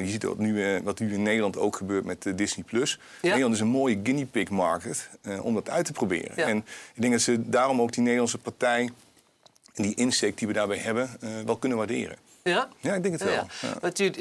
je 0.01 0.07
ziet 0.07 0.23
wat 0.23 0.37
nu, 0.37 0.73
uh, 0.73 0.79
wat 0.83 0.99
nu 0.99 1.13
in 1.13 1.21
Nederland 1.21 1.57
ook 1.57 1.75
gebeurt 1.75 2.05
met 2.05 2.25
uh, 2.25 2.35
Disney+. 2.35 2.65
Plus. 2.65 2.99
Ja. 3.21 3.27
Nederland 3.27 3.53
is 3.53 3.59
een 3.59 3.67
mooie 3.67 3.99
guinea 4.03 4.25
pig 4.31 4.49
market 4.49 5.09
om 5.41 5.53
dat 5.53 5.69
uit 5.69 5.85
te 5.85 5.91
proberen. 5.91 6.31
Ja. 6.35 6.47
En 6.47 6.57
ik 6.93 7.01
denk 7.01 7.13
dat 7.13 7.21
ze 7.21 7.49
daarom 7.49 7.81
ook 7.81 7.91
die 7.91 8.01
Nederlandse 8.01 8.37
partij 8.37 8.89
en 9.73 9.83
die 9.83 9.95
insteek 9.95 10.37
die 10.37 10.47
we 10.47 10.53
daarbij 10.53 10.77
hebben 10.77 11.09
wel 11.45 11.57
kunnen 11.57 11.77
waarderen. 11.77 12.17
Ja? 12.43 12.69
Ja, 12.79 12.93
ik 12.93 13.03
denk 13.03 13.13
het 13.13 13.24
wel. 13.24 13.33
Ja, 13.33 13.45
ja. 13.62 13.74
Want 13.81 14.00
u, 14.00 14.12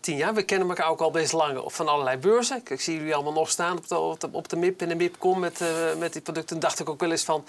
tien 0.00 0.16
jaar, 0.16 0.34
we 0.34 0.42
kennen 0.42 0.68
elkaar 0.68 0.88
ook 0.88 1.00
al 1.00 1.10
best 1.10 1.32
lang 1.32 1.62
van 1.66 1.88
allerlei 1.88 2.16
beurzen. 2.16 2.62
Ik 2.64 2.80
zie 2.80 2.96
jullie 2.96 3.14
allemaal 3.14 3.32
nog 3.32 3.50
staan 3.50 3.76
op 3.76 3.88
de, 3.88 3.98
op 3.98 4.20
de, 4.20 4.28
op 4.32 4.48
de 4.48 4.56
MIP 4.56 4.80
en 4.80 4.88
de 4.88 4.94
MIPCOM 4.94 5.38
met, 5.38 5.60
uh, 5.60 5.68
met 5.98 6.12
die 6.12 6.22
producten. 6.22 6.60
dacht 6.60 6.80
ik 6.80 6.88
ook 6.88 7.00
wel 7.00 7.10
eens 7.10 7.24
van... 7.24 7.44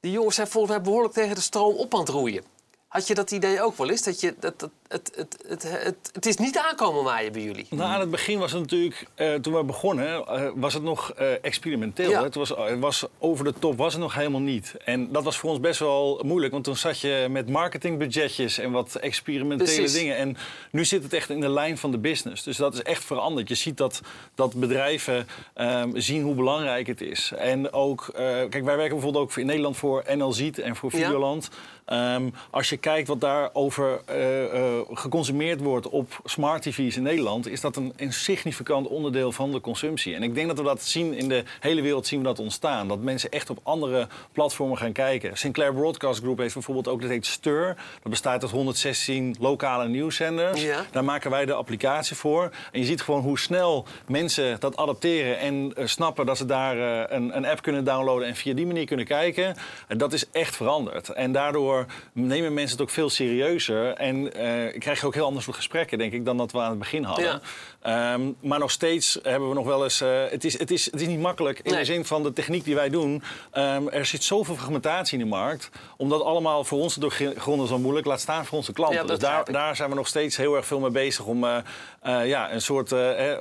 Die 0.00 0.12
jongens 0.12 0.34
zijn 0.34 0.46
volgens 0.46 0.72
mij 0.72 0.82
behoorlijk 0.82 1.14
tegen 1.14 1.34
de 1.34 1.40
stroom 1.40 1.74
op 1.74 1.94
aan 1.94 2.00
het 2.00 2.08
roeien. 2.08 2.44
Had 2.88 3.06
je 3.06 3.14
dat 3.14 3.30
idee 3.30 3.62
ook 3.62 3.76
wel 3.76 3.90
eens? 3.90 4.02
Dat 4.02 4.20
je, 4.20 4.34
dat, 4.38 4.58
dat, 4.58 4.70
het, 4.88 5.12
het, 5.16 5.36
het, 5.48 6.10
het, 6.12 6.26
is 6.26 6.36
niet 6.36 6.58
aankomen 6.58 7.04
waaien 7.04 7.32
bij 7.32 7.42
jullie. 7.42 7.66
Nou, 7.70 7.90
aan 7.90 8.00
het 8.00 8.10
begin 8.10 8.38
was 8.38 8.52
het 8.52 8.60
natuurlijk, 8.60 9.06
uh, 9.16 9.34
toen 9.34 9.54
we 9.54 9.64
begonnen, 9.64 10.06
uh, 10.06 10.50
was 10.54 10.74
het 10.74 10.82
nog 10.82 11.12
uh, 11.20 11.44
experimenteel. 11.44 12.10
Ja. 12.10 12.22
Het, 12.22 12.34
was, 12.34 12.48
het 12.48 12.78
was 12.78 13.06
over 13.18 13.44
de 13.44 13.52
top, 13.58 13.76
was 13.76 13.92
het 13.92 14.02
nog 14.02 14.14
helemaal 14.14 14.40
niet. 14.40 14.74
En 14.84 15.12
dat 15.12 15.24
was 15.24 15.38
voor 15.38 15.50
ons 15.50 15.60
best 15.60 15.78
wel 15.78 16.20
moeilijk, 16.24 16.52
want 16.52 16.64
toen 16.64 16.76
zat 16.76 17.00
je 17.00 17.26
met 17.30 17.48
marketingbudgetjes 17.48 18.58
en 18.58 18.70
wat 18.70 18.94
experimentele 18.94 19.72
Precies. 19.72 19.92
dingen. 19.92 20.16
En 20.16 20.36
nu 20.70 20.84
zit 20.84 21.02
het 21.02 21.12
echt 21.12 21.30
in 21.30 21.40
de 21.40 21.48
lijn 21.48 21.78
van 21.78 21.90
de 21.90 21.98
business. 21.98 22.42
Dus 22.42 22.56
dat 22.56 22.74
is 22.74 22.82
echt 22.82 23.04
veranderd. 23.04 23.48
Je 23.48 23.54
ziet 23.54 23.76
dat, 23.76 24.00
dat 24.34 24.54
bedrijven 24.54 25.28
um, 25.56 25.92
zien 25.94 26.22
hoe 26.22 26.34
belangrijk 26.34 26.86
het 26.86 27.00
is. 27.00 27.32
En 27.36 27.72
ook, 27.72 28.10
kijk, 28.14 28.64
wij 28.64 28.76
werken 28.76 28.94
bijvoorbeeld 28.94 29.24
ook 29.24 29.36
in 29.36 29.46
Nederland 29.46 29.76
voor 29.76 30.04
NLZ 30.16 30.50
en 30.62 30.76
voor 30.76 30.90
Videoland. 30.90 31.48
Ja. 31.52 32.14
Um, 32.14 32.34
als 32.50 32.68
je 32.68 32.76
kijkt 32.76 33.08
wat 33.08 33.20
daarover 33.20 34.00
uh, 34.10 34.42
uh, 34.42 34.75
geconsumeerd 34.90 35.60
wordt 35.60 35.88
op 35.88 36.20
smart 36.24 36.62
TV's 36.62 36.96
in 36.96 37.02
Nederland, 37.02 37.48
is 37.48 37.60
dat 37.60 37.76
een, 37.76 37.92
een, 37.96 38.12
significant 38.12 38.86
onderdeel 38.86 39.32
van 39.32 39.52
de 39.52 39.60
consumptie. 39.60 40.14
En 40.14 40.22
ik 40.22 40.34
denk 40.34 40.46
dat 40.46 40.58
we 40.58 40.62
dat 40.62 40.82
zien 40.82 41.14
in 41.14 41.28
de 41.28 41.44
hele 41.60 41.82
wereld 41.82 42.06
zien 42.06 42.18
we 42.18 42.24
dat 42.24 42.38
ontstaan. 42.38 42.88
Dat 42.88 43.00
mensen 43.00 43.30
echt 43.30 43.50
op 43.50 43.58
andere 43.62 44.08
platformen 44.32 44.78
gaan 44.78 44.92
kijken. 44.92 45.36
Sinclair 45.36 45.74
Broadcast 45.74 46.20
Group 46.20 46.38
heeft 46.38 46.54
bijvoorbeeld 46.54 46.88
ook, 46.88 47.00
dat 47.00 47.10
heet 47.10 47.26
Stir. 47.26 47.76
Dat 48.02 48.10
bestaat 48.10 48.42
uit 48.42 48.50
116 48.50 49.36
lokale 49.38 49.88
nieuwszenders. 49.88 50.62
Ja. 50.62 50.84
Daar 50.90 51.04
maken 51.04 51.30
wij 51.30 51.44
de 51.44 51.52
applicatie 51.52 52.16
voor. 52.16 52.50
En 52.72 52.80
je 52.80 52.86
ziet 52.86 53.02
gewoon 53.02 53.20
hoe 53.20 53.38
snel 53.38 53.86
mensen 54.06 54.60
dat 54.60 54.76
adapteren 54.76 55.38
en 55.38 55.54
uh, 55.54 55.86
snappen 55.86 56.26
dat 56.26 56.36
ze 56.36 56.44
daar 56.44 56.76
een, 57.10 57.36
een, 57.36 57.46
app 57.46 57.62
kunnen 57.62 57.84
downloaden 57.84 58.28
en 58.28 58.36
via 58.36 58.54
die 58.54 58.66
manier 58.66 58.86
kunnen 58.86 59.06
kijken. 59.06 59.56
dat 59.88 60.12
is 60.12 60.30
echt 60.30 60.56
veranderd. 60.56 61.08
En 61.08 61.32
daardoor 61.32 61.86
nemen 62.12 62.54
mensen 62.54 62.76
het 62.76 62.86
ook 62.86 62.92
veel 62.92 63.10
serieuzer. 63.10 63.94
En 63.94 64.32
uh, 64.74 64.78
krijg 64.78 65.00
je 65.00 65.06
ook 65.06 65.14
heel 65.14 65.24
anders 65.24 65.44
soort 65.44 65.56
gesprekken, 65.56 65.98
denk 65.98 66.12
ik, 66.12 66.24
dan 66.24 66.36
dat 66.36 66.52
we 66.52 66.58
aan 66.58 66.70
het 66.70 66.78
begin 66.78 67.04
hadden. 67.04 67.40
Ehm, 67.82 68.32
maar 68.40 68.58
nog 68.58 68.70
steeds 68.70 69.18
hebben 69.22 69.48
we 69.48 69.54
nog 69.54 69.66
wel 69.66 69.84
eens. 69.84 69.98
het, 70.30 70.44
is, 70.44 70.58
het, 70.58 70.70
is, 70.70 70.84
het 70.84 71.00
is 71.00 71.06
niet 71.06 71.20
makkelijk 71.20 71.60
in 71.62 71.74
de 71.74 71.84
zin 71.84 72.04
van 72.04 72.22
de 72.22 72.32
techniek 72.32 72.64
die 72.64 72.74
wij 72.74 72.88
doen. 72.88 73.22
Um, 73.54 73.88
er 73.88 74.06
zit 74.06 74.24
zoveel 74.24 74.54
fragmentatie 74.54 75.18
in 75.18 75.24
de 75.24 75.30
markt. 75.30 75.70
Om 75.96 76.08
dat 76.08 76.22
allemaal 76.22 76.64
voor 76.64 76.78
ons 76.78 76.94
te 76.94 77.00
doorgronden 77.00 77.68
zo 77.68 77.78
moeilijk. 77.78 78.06
Laat 78.06 78.20
staan 78.20 78.46
voor 78.46 78.58
onze 78.58 78.72
klanten. 78.72 79.06
dus 79.06 79.18
daar, 79.18 79.52
daar 79.52 79.76
zijn 79.76 79.90
we 79.90 79.94
nog 79.94 80.06
steeds 80.06 80.36
heel 80.36 80.56
erg 80.56 80.66
veel 80.66 80.80
mee 80.80 80.90
bezig 80.90 81.24
om 81.24 81.46
ja, 82.02 82.52
een 82.52 82.62
soort. 82.62 82.90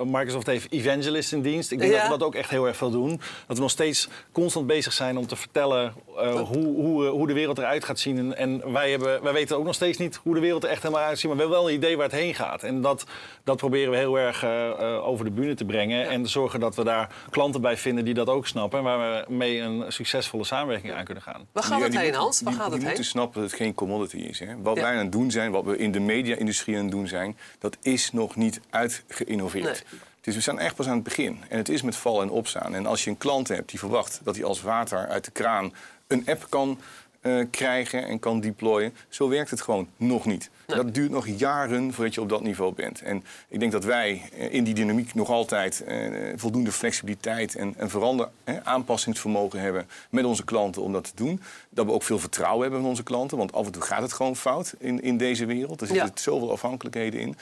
Microsoft 0.04 0.46
heeft 0.46 0.72
evangelist 0.72 1.32
in 1.32 1.42
dienst. 1.42 1.72
Ik 1.72 1.80
denk 1.80 1.92
dat 1.92 2.02
we 2.02 2.10
dat 2.10 2.24
ook 2.24 2.36
echt 2.36 2.50
heel 2.50 2.68
erg 2.68 2.78
veel 2.78 2.92
doen. 2.92 3.22
Dat 3.48 3.56
we 3.56 3.62
nog 3.62 3.72
steeds 3.72 4.08
constant 4.32 4.68
bezig 4.68 4.94
zijn 4.94 5.18
om 5.18 5.28
te 5.28 5.36
vertellen 5.36 5.94
hoe, 6.16 6.66
hoe, 6.66 7.06
hoe 7.06 7.28
de 7.28 7.34
wereld 7.34 7.58
eruit 7.58 7.84
gaat 7.84 8.00
zien. 8.00 8.18
En, 8.18 8.38
en 8.38 8.72
wij, 8.72 8.92
hebben, 8.92 9.24
wij 9.24 9.34
weten 9.34 9.58
ook 9.58 9.66
nog 9.66 9.76
steeds 9.76 9.98
niet 9.98 10.20
hoe 10.24 10.34
de 10.34 10.40
wereld 10.40 10.64
er 10.64 10.70
echt 10.70 10.84
helemaal 10.84 11.04
Maar 11.24 11.36
we 11.36 11.42
hebben 11.42 11.60
wel 11.60 11.70
een 11.70 11.76
idee 11.76 11.98
waar 11.98 12.06
het 12.06 12.16
heen 12.16 12.36
gaat. 12.36 12.64
En 12.64 12.82
dat, 12.82 13.06
dat 13.44 13.58
proberen 13.58 13.92
we 13.92 13.98
heel 13.98 14.20
erg 14.20 14.44
uh, 14.44 15.08
over 15.08 15.26
de 15.26 15.32
bühne 15.32 15.54
te 15.54 15.66
brengen. 15.66 16.10
En 16.10 16.24
te 16.24 16.30
zorgen 16.30 16.60
dat 16.60 16.76
we 16.76 16.84
daar 16.84 17.16
klanten 17.30 17.62
bij 17.62 17.78
vinden 17.78 18.06
die 18.06 18.14
dat 18.14 18.30
ook 18.30 18.48
snappen. 18.48 18.80
En 18.80 18.86
waar 18.86 19.26
we 19.28 19.34
mee 19.34 19.60
een 19.60 19.92
succesvolle 19.92 20.44
samenwerking 20.44 20.94
aan 20.94 21.06
kunnen 21.06 21.24
gaan. 21.24 21.48
Waar 21.52 21.64
gaat 21.64 21.82
het 21.82 21.98
heen, 21.98 22.14
Hans? 22.14 22.42
Waar 22.42 22.54
gaat 22.54 22.66
het 22.66 22.74
heen? 22.74 22.86
moeten 22.86 23.06
snappen 23.06 23.42
dat 23.42 23.50
het 23.50 23.60
geen 23.60 23.74
commodity 23.74 24.18
is. 24.18 24.40
Hè? 24.40 24.62
Wat 24.62 24.76
wij 24.76 24.92
aan 24.92 24.98
het 24.98 25.12
doen 25.12 25.32
zijn, 25.32 25.52
wat 25.52 25.64
we 25.64 25.78
in 25.78 25.92
de 25.92 26.00
media-industrie 26.00 26.76
aan 26.76 26.82
het 26.82 26.92
doen 26.92 27.08
zijn... 27.08 27.38
dat 27.60 27.78
is 27.82 28.12
nog 28.12 28.36
niet 28.36 28.62
uitgeïnnoveerd. 28.70 29.84
Dus 30.22 30.36
we 30.36 30.42
staan 30.42 30.60
echt 30.60 30.76
pas 30.76 30.88
aan 30.88 30.96
het 30.96 31.04
begin. 31.04 31.44
En 31.50 31.58
het 31.58 31.70
is 31.70 31.82
met 31.82 31.96
val 31.96 32.22
en 32.22 32.30
opstaan. 32.30 32.76
En 32.76 32.86
als 32.86 33.04
je 33.04 33.10
een 33.10 33.18
klant 33.18 33.48
hebt 33.48 33.70
die 33.70 33.80
verwacht 33.80 34.20
dat 34.24 34.36
hij 34.36 34.46
als 34.46 34.62
water 34.62 35.08
uit 35.08 35.26
de 35.26 35.32
kraan 35.32 35.74
een 36.08 36.24
app 36.26 36.46
kan 36.50 36.80
uh, 37.26 37.46
krijgen 37.50 38.08
en 38.08 38.20
kan 38.20 38.40
deployen. 38.40 38.94
Zo 39.10 39.30
werkt 39.30 39.50
het 39.50 39.62
gewoon 39.62 39.88
nog 39.98 40.26
niet. 40.26 40.50
Dat 40.66 40.94
duurt 40.94 41.12
nog 41.12 41.28
jaren 41.28 41.94
voordat 41.94 42.14
je 42.14 42.22
op 42.22 42.30
dat 42.30 42.42
niveau 42.42 42.74
bent. 42.74 43.02
En 43.02 43.24
ik 43.48 43.60
denk 43.60 43.72
dat 43.72 43.84
wij 43.84 44.30
eh, 44.34 44.54
in 44.54 44.64
die 44.64 44.74
dynamiek 44.74 45.14
nog 45.14 45.30
altijd 45.30 45.84
uh, 45.88 46.34
voldoende 46.36 46.72
flexibiliteit 46.72 47.56
en, 47.56 47.74
en 47.78 47.90
verander, 47.90 48.30
aanpassingsvermogen 48.64 49.60
hebben 49.60 49.88
met 50.10 50.26
onze 50.26 50.44
klanten 50.44 50.82
om 50.82 50.92
dat 50.92 51.04
te 51.04 51.24
doen. 51.24 51.42
Dat 51.70 51.86
we 51.86 51.92
ook 51.92 52.04
veel 52.04 52.20
vertrouwen 52.20 52.62
hebben 52.62 52.80
van 52.80 52.90
onze 52.90 53.04
klanten, 53.04 53.38
want 53.38 53.54
af 53.54 53.66
en 53.66 53.72
toe 53.72 53.82
gaat 53.82 54.02
het 54.02 54.14
gewoon 54.14 54.36
fout 54.36 54.74
in, 54.80 55.02
in 55.02 55.18
deze 55.18 55.46
wereld. 55.46 55.82
Er 55.82 55.88
zitten 55.88 56.12
zoveel 56.16 56.52
afhankelijkheden 56.52 57.20
in. 57.20 57.36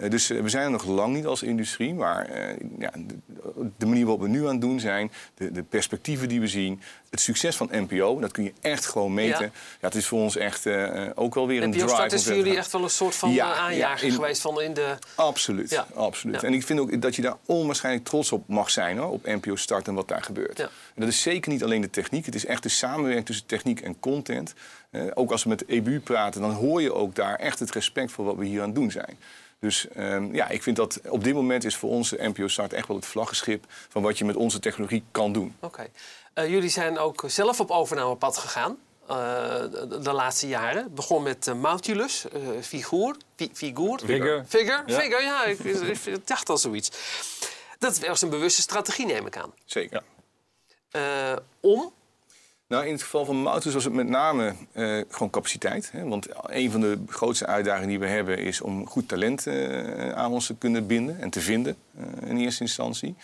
Eh, 0.00 0.10
dus 0.10 0.30
eh, 0.30 0.40
we 0.40 0.48
zijn 0.48 0.64
er 0.64 0.70
nog 0.70 0.84
lang 0.84 1.14
niet 1.14 1.26
als 1.26 1.42
industrie, 1.42 1.94
maar 1.94 2.26
eh, 2.26 2.56
ja, 2.78 2.90
de, 3.76 3.86
manier 3.86 4.04
waarop 4.04 4.22
we 4.22 4.28
nu 4.28 4.46
aan 4.46 4.52
het 4.52 4.60
doen 4.60 4.80
zijn, 4.80 5.12
de, 5.34 5.52
de, 5.52 5.62
perspectieven 5.62 6.28
die 6.28 6.40
we 6.40 6.46
zien, 6.46 6.80
het 7.10 7.20
succes 7.20 7.56
van 7.56 7.68
NPO, 7.72 8.20
dat 8.20 8.32
kun 8.32 8.44
je 8.44 8.52
echt 8.60 8.86
gewoon 8.86 9.14
meten. 9.14 9.52
Ja, 9.80 9.86
het 9.86 9.94
is 9.94 10.06
voor 10.06 10.20
ons 10.20 10.36
echt 10.36 10.66
ook 11.14 11.34
wel 11.34 11.46
weer 11.46 11.62
een 11.62 11.70
drive. 11.70 11.86
NPO 11.86 12.14
is 12.14 12.24
voor 12.24 12.34
jullie 12.34 12.56
echt 12.56 12.72
wel 12.72 12.82
een 12.82 12.90
soort 12.90 13.14
van 13.14 13.30
ja, 13.30 13.54
aanjager 13.54 14.12
geweest 14.12 14.40
van 14.40 14.60
in 14.60 14.74
de... 14.74 14.96
Absoluut, 15.14 15.84
absoluut. 15.94 16.42
En 16.42 16.52
ik 16.52 16.66
vind 16.66 16.80
ook 16.80 17.02
dat 17.02 17.16
je 17.16 17.22
daar 17.22 17.36
onwaarschijnlijk 17.46 18.04
trots 18.04 18.32
op 18.32 18.48
mag 18.48 18.70
zijn, 18.70 18.98
hoor, 18.98 19.10
op 19.10 19.26
NPO 19.26 19.56
Start 19.56 19.88
en 19.88 19.94
wat 19.94 20.08
daar 20.08 20.22
gebeurt. 20.22 20.58
En 20.60 20.68
dat 20.94 21.08
is 21.08 21.22
zeker 21.22 21.52
niet 21.52 21.64
alleen 21.64 21.80
de 21.80 21.90
techniek, 21.90 22.26
het 22.26 22.34
is 22.34 22.46
echt 22.46 22.62
de 22.62 22.68
samenwerking 22.68 23.26
tussen 23.26 23.46
techniek 23.46 23.80
en 23.80 24.00
content. 24.00 24.54
ook 25.14 25.30
als 25.30 25.42
we 25.42 25.48
met 25.48 25.58
de 25.58 25.64
EBU 25.68 26.00
praten, 26.00 26.40
dan 26.40 26.52
hoor 26.52 26.82
je 26.82 26.94
ook 26.94 27.14
daar 27.14 27.34
echt 27.34 27.58
het 27.58 27.70
respect 27.70 28.12
voor 28.12 28.24
wat 28.24 28.36
we 28.36 28.44
hier 28.44 28.60
aan 28.60 28.66
het 28.66 28.74
doen 28.74 28.90
zijn. 28.90 29.18
Dus 29.60 29.86
um, 29.96 30.34
ja, 30.34 30.48
ik 30.48 30.62
vind 30.62 30.76
dat 30.76 31.00
op 31.08 31.24
dit 31.24 31.34
moment 31.34 31.64
is 31.64 31.76
voor 31.76 31.90
onze 31.90 32.16
NPO 32.20 32.48
Start 32.48 32.72
echt 32.72 32.88
wel 32.88 32.96
het 32.96 33.06
vlaggenschip 33.06 33.64
van 33.68 34.02
wat 34.02 34.18
je 34.18 34.24
met 34.24 34.36
onze 34.36 34.58
technologie 34.58 35.04
kan 35.10 35.32
doen. 35.32 35.56
Oké. 35.60 35.86
Uh, 36.34 36.48
jullie 36.48 36.68
zijn 36.68 36.98
ook 36.98 37.24
zelf 37.26 37.60
op 37.60 37.70
overnamepad 37.70 38.36
gegaan. 38.36 38.78
Uh, 39.10 39.16
de, 39.16 39.98
de, 40.02 40.12
laatste 40.12 40.48
jaren. 40.48 40.82
Het 40.82 40.94
begon 40.94 41.22
met 41.22 41.46
uh, 41.46 41.54
Mautulus, 41.54 42.26
Figuur, 42.60 43.16
fi, 43.36 43.50
Figuur. 43.52 43.98
Figure. 43.98 44.44
Figure, 44.48 44.82
ja. 44.86 45.00
Figure, 45.00 45.22
ja. 45.22 45.44
Ik, 45.44 45.58
ik, 45.58 46.26
dacht 46.26 46.48
al 46.48 46.58
zoiets. 46.58 46.90
Dat 47.78 47.98
was 47.98 48.22
een 48.22 48.30
bewuste 48.30 48.60
strategie, 48.60 49.06
neem 49.06 49.26
ik 49.26 49.36
aan. 49.36 49.52
Zeker. 49.64 50.02
om 51.60 51.92
nou, 52.70 52.86
in 52.86 52.92
het 52.92 53.02
geval 53.02 53.24
van 53.24 53.42
Moutus 53.42 53.74
was 53.74 53.84
het 53.84 53.92
met 53.92 54.08
name 54.08 54.54
uh, 54.74 55.02
gewoon 55.08 55.30
capaciteit. 55.30 55.90
Hè? 55.92 56.08
Want 56.08 56.26
een 56.42 56.70
van 56.70 56.80
de 56.80 56.98
grootste 57.06 57.46
uitdagingen 57.46 57.88
die 57.88 57.98
we 57.98 58.06
hebben 58.06 58.38
is 58.38 58.60
om 58.60 58.86
goed 58.86 59.08
talent 59.08 59.46
uh, 59.46 60.12
aan 60.12 60.32
ons 60.32 60.46
te 60.46 60.54
kunnen 60.54 60.86
binden 60.86 61.20
en 61.20 61.30
te 61.30 61.40
vinden 61.40 61.76
uh, 61.98 62.30
in 62.30 62.36
eerste 62.36 62.62
instantie. 62.62 63.14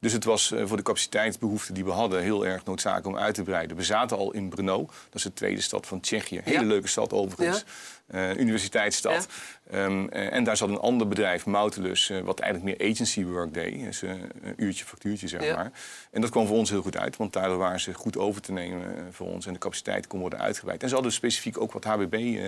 Dus 0.00 0.12
het 0.12 0.24
was 0.24 0.52
voor 0.64 0.76
de 0.76 0.82
capaciteitsbehoeften 0.82 1.74
die 1.74 1.84
we 1.84 1.90
hadden 1.90 2.22
heel 2.22 2.46
erg 2.46 2.64
noodzakelijk 2.64 3.06
om 3.06 3.16
uit 3.16 3.34
te 3.34 3.42
breiden. 3.42 3.76
We 3.76 3.82
zaten 3.82 4.16
al 4.16 4.32
in 4.32 4.48
Brno, 4.48 4.78
dat 4.86 5.14
is 5.14 5.22
de 5.22 5.32
tweede 5.32 5.60
stad 5.60 5.86
van 5.86 6.00
Tsjechië. 6.00 6.40
Hele 6.44 6.64
leuke 6.64 6.88
stad 6.88 7.12
overigens. 7.12 7.64
Uh, 8.10 8.36
universiteitsstad. 8.36 9.28
Ehm, 9.70 10.08
en 10.08 10.44
daar 10.44 10.56
zat 10.56 10.68
een 10.68 10.78
ander 10.78 11.08
bedrijf, 11.08 11.46
Moutelus, 11.46 12.12
wat 12.24 12.40
eigenlijk 12.40 12.78
meer 12.78 12.90
agency 12.90 13.24
work 13.24 13.54
deed. 13.54 13.84
Dus 13.84 14.02
een 14.02 14.30
uurtje, 14.56 14.84
factuurtje, 14.84 15.28
zeg 15.28 15.54
maar. 15.54 15.72
En 16.10 16.20
dat 16.20 16.30
kwam 16.30 16.46
voor 16.46 16.56
ons 16.56 16.70
heel 16.70 16.82
goed 16.82 16.96
uit, 16.96 17.16
want 17.16 17.32
daardoor 17.32 17.58
waren 17.58 17.80
ze 17.80 17.94
goed 17.94 18.16
over 18.16 18.40
te 18.40 18.52
nemen 18.52 19.12
voor 19.12 19.26
ons. 19.26 19.46
En 19.46 19.52
de 19.52 19.58
capaciteit 19.58 20.06
kon 20.06 20.20
worden 20.20 20.38
uitgebreid. 20.40 20.82
En 20.82 20.88
ze 20.88 20.94
hadden 20.94 21.12
specifiek 21.12 21.60
ook 21.60 21.72
wat 21.72 21.84
HBB 21.84 22.38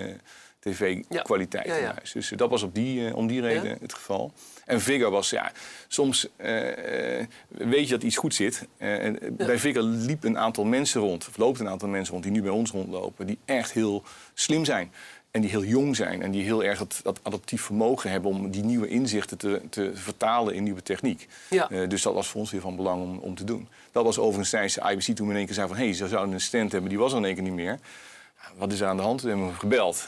tv-kwaliteit 0.59 1.67
in 1.67 1.85
huis. 1.85 2.13
Dus 2.13 2.33
dat 2.37 2.51
was 2.51 2.63
op 2.63 2.75
die, 2.75 3.17
om 3.17 3.27
die 3.27 3.41
reden 3.41 3.79
het 3.81 3.95
geval. 3.95 4.33
En 4.65 4.81
Vigor 4.81 5.11
was, 5.11 5.31
ja, 5.31 5.53
soms 5.89 6.29
weet 7.49 7.85
je 7.85 7.91
dat 7.91 8.03
iets 8.03 8.17
goed 8.17 8.35
zit. 8.35 8.67
Bij 9.33 9.59
Vigor 9.59 9.83
liep 9.83 10.25
een 10.25 10.39
aantal 10.39 10.65
mensen 10.65 11.01
rond, 11.01 11.29
of 11.29 11.37
loopt 11.37 11.61
een 11.61 11.69
aantal 11.69 11.89
mensen 11.89 12.13
rond, 12.13 12.25
die 12.25 12.33
nu 12.33 12.43
bij 12.43 12.51
ons 12.51 12.71
rondlopen, 12.71 13.27
die 13.27 13.39
echt 13.45 13.73
heel 13.73 14.03
slim 14.35 14.65
zijn. 14.65 14.93
En 15.37 15.43
die 15.43 15.51
heel 15.51 15.65
jong 15.65 15.97
zijn 15.97 16.23
en 16.23 16.31
die 16.31 16.43
heel 16.43 16.65
erg 16.65 16.79
dat, 16.79 17.01
dat 17.03 17.21
adaptief 17.23 17.63
vermogen 17.63 18.11
hebben 18.11 18.31
om 18.31 18.51
die 18.51 18.65
nieuwe 18.65 18.89
inzichten 18.89 19.39
te, 19.39 19.61
te 19.71 19.91
vertalen 19.95 20.55
in 20.55 20.63
nieuwe 20.63 20.83
techniek. 20.83 21.29
Ja. 21.51 21.87
dus 21.87 22.03
dat 22.03 22.15
was 22.15 22.29
voor 22.29 22.41
ons 22.41 22.51
weer 22.51 22.61
van 22.61 22.77
belang 22.77 23.03
om, 23.03 23.19
om 23.19 23.35
te 23.35 23.45
doen. 23.45 23.69
Dat 23.93 24.05
was 24.05 24.19
overigens 24.19 24.51
tijdens 24.51 24.75
de 24.75 24.91
IBC 24.91 25.17
toen 25.17 25.27
we 25.27 25.33
in 25.33 25.39
één 25.39 25.47
keer 25.47 25.55
zei 25.55 25.69
van 25.69 25.77
hé, 25.77 25.85
hey, 25.85 25.93
ze 25.93 26.09
zouden 26.09 26.35
een 26.35 26.41
stand 26.41 26.73
hebben, 26.73 26.91
die 26.91 26.99
was 26.99 27.13
er 27.13 27.19
in 27.19 27.25
één 27.25 27.35
keer 27.35 27.43
niet 27.43 27.53
meer. 27.53 27.79
Wat 28.57 28.73
is 28.73 28.81
er 28.81 28.89
aan 28.89 28.97
de 28.97 29.03
hand? 29.03 29.23
We 29.23 29.29
hebben 29.29 29.47
hem 29.47 29.57
gebeld, 29.57 30.07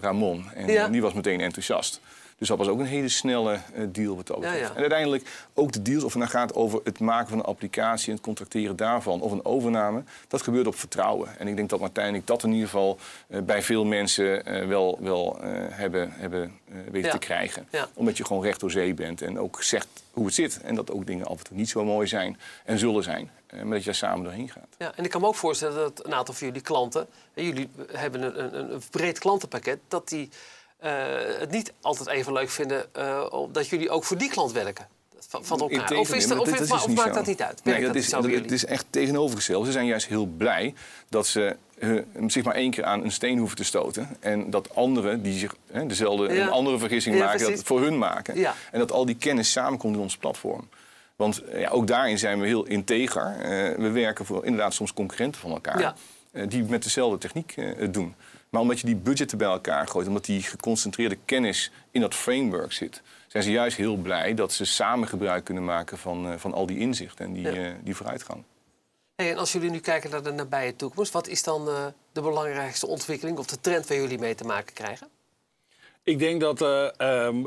Ramon. 0.00 0.44
En 0.54 0.92
die 0.92 1.02
was 1.02 1.12
meteen 1.12 1.40
enthousiast. 1.40 2.00
Dus 2.38 2.50
dat 2.50 2.60
was 2.60 2.68
ook 2.68 2.78
een 2.78 2.86
hele 2.86 3.08
snelle 3.08 3.52
uh, 3.52 3.86
deal 3.88 4.16
wat 4.16 4.26
dat 4.26 4.40
betreft. 4.40 4.74
En 4.74 4.80
uiteindelijk 4.80 5.46
ook 5.54 5.72
de 5.72 5.82
deals, 5.82 6.04
of 6.04 6.12
het 6.12 6.22
nou 6.22 6.30
gaat 6.30 6.54
over 6.54 6.80
het 6.84 6.98
maken 6.98 7.28
van 7.28 7.38
een 7.38 7.44
applicatie 7.44 8.08
en 8.08 8.14
het 8.14 8.22
contracteren 8.22 8.76
daarvan, 8.76 9.20
of 9.20 9.32
een 9.32 9.44
overname, 9.44 10.02
dat 10.28 10.42
gebeurt 10.42 10.66
op 10.66 10.74
vertrouwen. 10.74 11.38
En 11.38 11.48
ik 11.48 11.56
denk 11.56 11.68
dat 11.68 11.80
Martijn 11.80 12.14
ik 12.14 12.26
dat 12.26 12.42
in 12.42 12.52
ieder 12.52 12.68
geval 12.68 12.98
uh, 13.28 13.40
bij 13.40 13.62
veel 13.62 13.84
mensen 13.84 14.52
uh, 14.52 14.66
wel, 14.66 14.98
wel 15.00 15.36
hebben, 15.70 16.12
hebben 16.12 16.52
weten 16.90 17.10
te 17.10 17.18
krijgen. 17.18 17.68
Omdat 17.94 18.16
je 18.16 18.24
gewoon 18.24 18.42
recht 18.42 18.60
door 18.60 18.70
zee 18.70 18.94
bent 18.94 19.22
en 19.22 19.38
ook 19.38 19.62
zegt 19.62 19.88
hoe 20.10 20.24
het 20.24 20.34
zit. 20.34 20.60
En 20.60 20.74
dat 20.74 20.90
ook 20.90 21.06
dingen 21.06 21.26
af 21.26 21.38
en 21.38 21.44
toe 21.44 21.56
niet 21.56 21.68
zo 21.68 21.84
mooi 21.84 22.06
zijn 22.06 22.38
en 22.64 22.78
zullen 22.78 23.02
zijn. 23.02 23.30
Maar 23.52 23.70
dat 23.70 23.78
je 23.78 23.84
daar 23.84 23.94
samen 23.94 24.24
doorheen 24.24 24.48
gaat. 24.48 24.66
Ja, 24.78 24.92
en 24.96 25.04
ik 25.04 25.10
kan 25.10 25.20
me 25.20 25.26
ook 25.26 25.34
voorstellen 25.34 25.76
dat 25.76 26.06
een 26.06 26.14
aantal 26.14 26.34
van 26.34 26.46
jullie 26.46 26.62
klanten, 26.62 27.06
jullie 27.34 27.70
hebben 27.92 28.22
een, 28.22 28.58
een, 28.58 28.72
een 28.72 28.82
breed 28.90 29.18
klantenpakket, 29.18 29.78
dat 29.88 30.08
die 30.08 30.28
uh, 30.84 30.90
het 31.38 31.50
niet 31.50 31.72
altijd 31.80 32.08
even 32.08 32.32
leuk 32.32 32.50
vinden 32.50 32.86
uh, 32.96 33.32
dat 33.52 33.68
jullie 33.68 33.90
ook 33.90 34.04
voor 34.04 34.18
die 34.18 34.30
klant 34.30 34.52
werken. 34.52 34.88
Van, 35.28 35.60
elkaar. 35.60 35.98
Of, 35.98 36.14
is 36.14 36.30
of, 36.30 36.88
maakt 36.88 37.14
dat 37.14 37.26
niet 37.26 37.42
uit? 37.42 37.64
nee, 37.64 37.82
dat, 37.82 37.94
is, 37.94 38.10
dat, 38.10 38.24
het 38.24 38.52
is 38.52 38.64
echt 38.64 38.86
tegenovergesteld. 38.90 39.66
Ze 39.66 39.72
zijn 39.72 39.86
juist 39.86 40.06
heel 40.06 40.26
blij 40.26 40.74
dat 41.08 41.26
ze 41.26 41.56
zich 42.26 42.44
maar 42.44 42.54
één 42.54 42.70
keer 42.70 42.84
aan 42.84 43.04
een 43.04 43.12
steen 43.12 43.38
hoeven 43.38 43.56
te 43.56 43.64
stoten. 43.64 44.16
En 44.20 44.50
dat 44.50 44.74
anderen 44.74 45.22
die 45.22 45.38
zich 45.38 45.54
dezelfde 45.86 46.40
een 46.40 46.50
andere 46.50 46.78
vergissing 46.78 47.18
maken, 47.18 47.50
dat 47.50 47.62
voor 47.62 47.80
hun 47.80 47.98
maken. 47.98 48.38
Ja. 48.38 48.54
En 48.70 48.78
dat 48.78 48.92
al 48.92 49.06
die 49.06 49.16
kennis 49.16 49.52
samenkomt 49.52 49.94
in 49.94 50.00
ons 50.00 50.16
platform. 50.16 50.68
Want 51.16 51.42
ja, 51.52 51.68
ook 51.68 51.86
daarin 51.86 52.18
zijn 52.18 52.40
we 52.40 52.46
heel 52.46 52.64
integer. 52.64 53.36
we 53.78 53.90
werken 53.90 54.24
voor 54.24 54.44
inderdaad 54.44 54.74
soms 54.74 54.92
concurrenten 54.92 55.40
van 55.40 55.50
elkaar. 55.50 55.94
die 56.48 56.62
met 56.64 56.82
dezelfde 56.82 57.18
techniek 57.18 57.54
doen. 57.92 58.14
Maar 58.52 58.60
omdat 58.60 58.80
je 58.80 58.86
die 58.86 58.96
budgetten 58.96 59.38
bij 59.38 59.48
elkaar 59.48 59.88
gooit, 59.88 60.06
omdat 60.06 60.24
die 60.24 60.42
geconcentreerde 60.42 61.18
kennis 61.24 61.70
in 61.90 62.00
dat 62.00 62.14
framework 62.14 62.72
zit, 62.72 63.02
zijn 63.28 63.42
ze 63.42 63.50
juist 63.50 63.76
heel 63.76 63.96
blij 63.96 64.34
dat 64.34 64.52
ze 64.52 64.64
samen 64.64 65.08
gebruik 65.08 65.44
kunnen 65.44 65.64
maken 65.64 65.98
van, 65.98 66.38
van 66.38 66.52
al 66.52 66.66
die 66.66 66.78
inzichten 66.78 67.24
en 67.24 67.32
die, 67.32 67.42
ja. 67.42 67.52
uh, 67.52 67.74
die 67.82 67.96
vooruitgang. 67.96 68.44
Hey, 69.14 69.30
en 69.30 69.38
als 69.38 69.52
jullie 69.52 69.70
nu 69.70 69.78
kijken 69.78 70.10
naar 70.10 70.22
de 70.22 70.32
nabije 70.32 70.76
toekomst, 70.76 71.12
wat 71.12 71.28
is 71.28 71.42
dan 71.42 71.68
uh, 71.68 71.86
de 72.12 72.20
belangrijkste 72.20 72.86
ontwikkeling 72.86 73.38
of 73.38 73.46
de 73.46 73.60
trend 73.60 73.86
waar 73.86 73.96
jullie 73.96 74.18
mee 74.18 74.34
te 74.34 74.44
maken 74.44 74.74
krijgen? 74.74 75.08
Ik 76.04 76.18
denk 76.18 76.40
dat 76.40 76.60
um, 76.60 77.46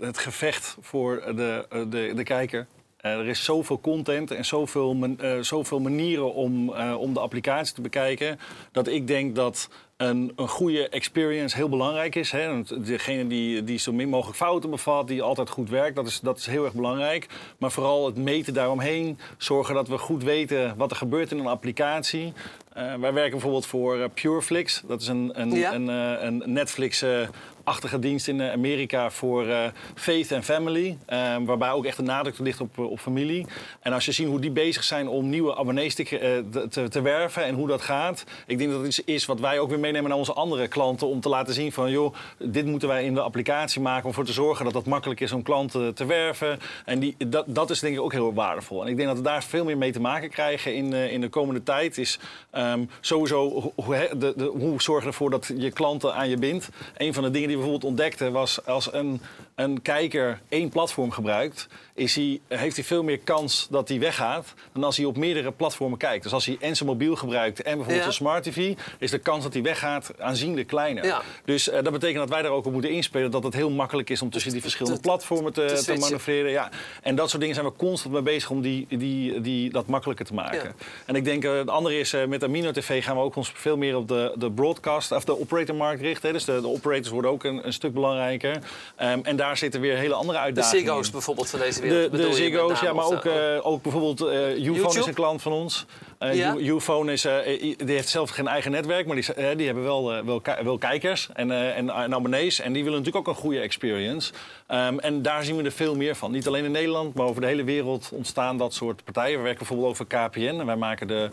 het 0.00 0.18
gevecht 0.18 0.76
voor 0.80 1.22
de, 1.36 1.66
de, 1.88 2.12
de 2.14 2.22
kijker 2.22 2.66
er 2.96 3.26
is 3.26 3.44
zoveel 3.44 3.80
content 3.80 4.30
en 4.30 4.44
zoveel, 4.44 5.16
zoveel 5.40 5.80
manieren 5.80 6.34
om, 6.34 6.70
om 6.94 7.14
de 7.14 7.20
applicatie 7.20 7.74
te 7.74 7.80
bekijken. 7.80 8.38
Dat 8.72 8.88
ik 8.88 9.06
denk 9.06 9.34
dat 9.34 9.68
een, 10.08 10.32
een 10.36 10.48
goede 10.48 10.88
experience 10.88 11.56
heel 11.56 11.68
belangrijk 11.68 12.14
is. 12.14 12.30
Hè. 12.30 12.62
Degene 12.82 13.26
die, 13.26 13.64
die 13.64 13.78
zo 13.78 13.92
min 13.92 14.08
mogelijk 14.08 14.36
fouten 14.36 14.70
bevat, 14.70 15.08
die 15.08 15.22
altijd 15.22 15.48
goed 15.50 15.70
werkt, 15.70 15.96
dat 15.96 16.06
is, 16.06 16.20
dat 16.20 16.38
is 16.38 16.46
heel 16.46 16.64
erg 16.64 16.74
belangrijk. 16.74 17.26
Maar 17.58 17.70
vooral 17.72 18.06
het 18.06 18.16
meten 18.16 18.54
daaromheen, 18.54 19.18
zorgen 19.38 19.74
dat 19.74 19.88
we 19.88 19.98
goed 19.98 20.22
weten 20.24 20.74
wat 20.76 20.90
er 20.90 20.96
gebeurt 20.96 21.30
in 21.30 21.38
een 21.38 21.46
applicatie. 21.46 22.32
Eh, 22.72 22.94
wij 22.94 23.12
werken 23.12 23.30
bijvoorbeeld 23.30 23.66
voor 23.66 23.96
uh, 23.96 24.04
Pureflix. 24.14 24.82
Dat 24.86 25.00
is 25.00 25.08
een, 25.08 25.30
een, 25.40 25.50
Ja. 25.52 25.74
een, 25.74 25.88
eh, 25.90 26.22
een 26.24 26.42
Netflix-achtige 26.46 27.98
dienst 27.98 28.28
in 28.28 28.40
eh, 28.40 28.52
Amerika 28.52 29.10
voor 29.10 29.46
eh, 29.48 29.64
faith 29.94 30.32
en 30.32 30.42
family. 30.42 30.98
eh, 31.06 31.36
waarbij 31.44 31.70
ook 31.70 31.84
echt 31.84 31.96
de 31.96 32.02
nadruk 32.02 32.38
ligt 32.38 32.60
op, 32.60 32.78
eh, 32.78 32.90
op 32.90 32.98
familie. 33.00 33.46
En 33.80 33.92
als 33.92 34.04
je 34.04 34.12
ziet 34.12 34.26
hoe 34.26 34.40
die 34.40 34.50
bezig 34.50 34.84
zijn 34.84 35.08
om 35.08 35.28
nieuwe 35.28 35.56
abonnees 35.56 35.94
te, 35.94 36.18
eh, 36.18 36.60
te, 36.70 36.88
te 36.88 37.00
werven 37.02 37.44
en 37.44 37.54
hoe 37.54 37.66
dat 37.68 37.80
gaat. 37.82 38.24
Ik 38.46 38.58
denk 38.58 38.70
dat 38.70 38.78
het 38.78 38.88
iets 38.88 39.04
is 39.04 39.26
wat 39.26 39.40
wij 39.40 39.58
ook 39.58 39.68
weer 39.68 39.78
meenemen 39.94 40.18
naar 40.18 40.28
onze 40.28 40.40
andere 40.40 40.68
klanten. 40.68 41.06
Om 41.06 41.20
te 41.20 41.28
laten 41.28 41.54
zien 41.54 41.72
van, 41.72 41.90
joh, 41.90 42.14
dit 42.38 42.66
moeten 42.66 42.88
wij 42.88 43.04
in 43.04 43.14
de 43.14 43.20
applicatie 43.20 43.80
maken. 43.80 44.02
Om 44.02 44.08
ervoor 44.08 44.24
te 44.24 44.32
zorgen 44.32 44.64
dat 44.64 44.74
het 44.74 44.86
makkelijk 44.86 45.20
is 45.20 45.32
om 45.32 45.42
klanten 45.42 45.94
te 45.94 46.04
werven. 46.04 46.58
En 46.84 46.98
die, 46.98 47.16
dat, 47.28 47.44
dat 47.48 47.70
is 47.70 47.80
denk 47.80 47.94
ik 47.94 48.00
ook 48.00 48.12
heel 48.12 48.34
waardevol. 48.34 48.82
En 48.82 48.88
ik 48.88 48.96
denk 48.96 49.08
dat 49.08 49.16
we 49.16 49.22
daar 49.22 49.44
veel 49.44 49.64
meer 49.64 49.78
mee 49.78 49.92
te 49.92 50.00
maken 50.00 50.30
krijgen 50.30 50.74
in, 50.74 50.92
eh, 50.92 51.12
in 51.12 51.20
de 51.20 51.28
komende 51.28 51.62
tijd. 51.62 51.98
Is 51.98 52.18
ehm, 52.50 52.84
sowieso 53.00 53.72
hoe, 53.74 54.08
de, 54.16 54.32
de, 54.36 54.44
hoe 54.44 54.82
zorg 54.82 55.02
je 55.02 55.08
ervoor 55.08 55.30
dat 55.30 55.50
je 55.56 55.70
klanten 55.70 56.14
aan 56.14 56.28
je 56.28 56.36
bindt. 56.36 56.68
Een 56.96 57.14
van 57.14 57.22
de 57.22 57.30
dingen 57.30 57.48
die 57.48 57.56
we 57.56 57.62
bijvoorbeeld 57.62 57.90
ontdekten 57.90 58.32
was 58.32 58.66
als 58.66 58.92
een, 58.92 59.20
een 59.54 59.82
kijker 59.82 60.40
één 60.48 60.68
platform 60.68 61.10
gebruikt, 61.10 61.68
is 61.96 62.14
hij, 62.14 62.40
heeft 62.48 62.76
hij 62.76 62.84
veel 62.84 63.02
meer 63.02 63.18
kans 63.18 63.66
dat 63.70 63.88
hij 63.88 63.98
weggaat 63.98 64.54
dan 64.72 64.84
als 64.84 64.96
hij 64.96 65.06
op 65.06 65.16
meerdere 65.16 65.52
platformen 65.52 65.98
kijkt. 65.98 66.22
Dus 66.22 66.32
als 66.32 66.46
hij 66.46 66.56
en 66.60 66.76
zijn 66.76 66.88
mobiel 66.88 67.16
gebruikt 67.16 67.58
en 67.58 67.64
bijvoorbeeld 67.64 67.96
Ja. 67.96 68.02
zijn 68.02 68.14
smart 68.14 68.42
TV, 68.44 68.74
is 68.98 69.10
de 69.10 69.18
kans 69.18 69.42
dat 69.42 69.52
hij 69.52 69.62
weggaat 69.62 70.10
aanzienlijk 70.18 70.66
kleiner. 70.66 71.04
Ja. 71.04 71.22
Dus 71.44 71.68
eh, 71.68 71.82
dat 71.82 71.92
betekent 71.92 72.18
dat 72.18 72.28
wij 72.28 72.42
daar 72.42 72.50
ook 72.50 72.66
op 72.66 72.72
moeten 72.72 72.90
inspelen 72.90 73.30
dat 73.30 73.42
het 73.44 73.54
heel 73.54 73.70
makkelijk 73.70 74.10
is 74.10 74.22
om 74.22 74.30
tussen 74.30 74.52
die 74.52 74.60
verschillende 74.60 75.00
platformen 75.00 75.52
te, 75.52 75.82
te 75.84 75.94
manoeuvreren. 75.98 76.50
Ja. 76.50 76.68
En 77.02 77.14
dat 77.16 77.28
soort 77.28 77.40
dingen 77.40 77.56
zijn 77.56 77.66
we 77.68 77.76
constant 77.76 78.14
mee 78.14 78.22
bezig 78.22 78.50
om 78.50 78.60
die, 78.60 78.86
die, 78.88 79.40
die, 79.40 79.70
dat 79.70 79.86
makkelijker 79.86 80.24
te 80.26 80.34
maken. 80.34 80.62
Ja. 80.78 80.84
En 81.06 81.14
ik 81.14 81.24
denk, 81.24 81.44
eh, 81.44 81.56
het 81.56 81.68
andere 81.70 81.98
is, 81.98 82.12
eh, 82.12 82.24
met 82.26 82.44
Amino 82.44 82.70
TV 82.70 83.04
gaan 83.04 83.16
we 83.16 83.22
ook 83.22 83.36
ons 83.36 83.52
veel 83.54 83.76
meer 83.76 83.96
op 83.96 84.08
de, 84.08 84.32
de 84.38 84.50
broadcast, 84.50 85.12
of 85.12 85.24
de 85.24 85.40
operatormarkt 85.40 86.00
richten. 86.00 86.26
hè. 86.28 86.32
Dus 86.34 86.44
de, 86.44 86.60
de 86.60 86.68
operators 86.68 87.08
worden 87.08 87.30
ook 87.30 87.44
een, 87.44 87.66
een 87.66 87.72
stuk 87.72 87.92
belangrijker. 87.94 88.58
Ehm, 88.96 89.18
en 89.22 89.36
daar 89.36 89.56
zitten 89.56 89.80
weer 89.80 89.96
hele 89.96 90.14
andere 90.14 90.38
De 90.38 90.44
uitdagingen 90.44 90.84
Ziggo's 90.84 91.06
in. 91.06 91.12
bijvoorbeeld 91.12 91.50
van 91.50 91.58
deze 91.60 91.82
De, 91.88 92.08
de 92.12 92.32
Ziggo's, 92.32 92.80
ja, 92.80 92.92
maar 92.92 93.04
ook, 93.04 93.24
eh, 93.24 93.66
ook 93.66 93.82
bijvoorbeeld 93.82 94.20
uh, 94.20 94.28
Ufone 94.28 94.56
is 94.56 94.64
YouTube? 94.64 95.08
een 95.08 95.14
klant 95.14 95.42
van 95.42 95.52
ons. 95.52 95.86
Eh, 96.30 96.36
Ja? 96.36 96.54
Ufone 96.56 97.12
is, 97.12 97.24
eh, 97.24 97.36
die 97.60 97.76
heeft 97.94 98.08
zelf 98.08 98.30
geen 98.30 98.46
eigen 98.48 98.70
netwerk, 98.70 99.06
maar 99.06 99.16
die, 99.16 99.34
eh, 99.34 99.56
die 99.56 99.66
hebben 99.66 99.84
wel, 99.84 100.24
wel, 100.24 100.40
ki- 100.40 100.62
wel 100.62 100.78
kijkers 100.78 101.28
en, 101.32 101.50
en, 101.50 101.90
en 101.90 102.14
abonnees. 102.14 102.60
En 102.60 102.72
die 102.72 102.84
willen 102.84 102.98
natuurlijk 102.98 103.28
ook 103.28 103.34
een 103.34 103.40
goede 103.42 103.60
experience. 103.60 104.32
Ehm, 104.66 104.98
en 104.98 105.22
daar 105.22 105.44
zien 105.44 105.56
we 105.56 105.62
er 105.62 105.72
veel 105.72 105.96
meer 105.96 106.14
van. 106.16 106.30
Niet 106.30 106.46
alleen 106.46 106.64
in 106.64 106.70
Nederland, 106.70 107.14
maar 107.14 107.26
over 107.26 107.40
de 107.40 107.46
hele 107.46 107.64
wereld 107.64 108.10
ontstaan 108.12 108.58
dat 108.58 108.74
soort 108.74 109.04
partijen. 109.04 109.36
We 109.36 109.42
werken 109.42 109.58
bijvoorbeeld 109.58 109.90
over 109.90 110.06
KPN 110.06 110.40
en 110.60 110.66
wij 110.66 110.76
maken 110.76 111.06
de, 111.06 111.28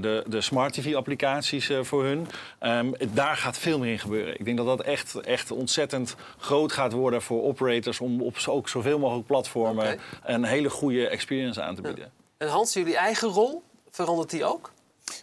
de, 0.00 0.24
de 0.26 0.40
smart 0.40 0.72
TV-applicaties 0.72 1.70
voor 1.82 2.04
hun. 2.04 2.26
Ehm, 2.58 2.92
daar 3.12 3.36
gaat 3.36 3.58
veel 3.58 3.78
meer 3.78 3.92
in 3.92 3.98
gebeuren. 3.98 4.34
Ik 4.38 4.44
denk 4.44 4.56
dat 4.56 4.66
dat 4.66 4.80
echt, 4.82 5.14
echt 5.20 5.50
ontzettend 5.50 6.16
groot 6.38 6.72
gaat 6.72 6.92
worden 6.92 7.22
voor 7.22 7.42
operators 7.42 8.00
om 8.00 8.22
op 8.22 8.34
ook 8.46 8.68
zoveel 8.68 8.98
mogelijk 8.98 9.26
platformen 9.26 9.98
een 10.24 10.44
hele 10.44 10.70
goede 10.70 11.08
experience 11.08 11.62
aan 11.62 11.74
te 11.74 11.82
bieden. 11.82 12.10
En 12.38 12.48
Hans, 12.48 12.72
jullie 12.72 12.96
eigen 12.96 13.28
rol, 13.28 13.62
verandert 13.96 14.30
die 14.30 14.44
ook? 14.44 14.72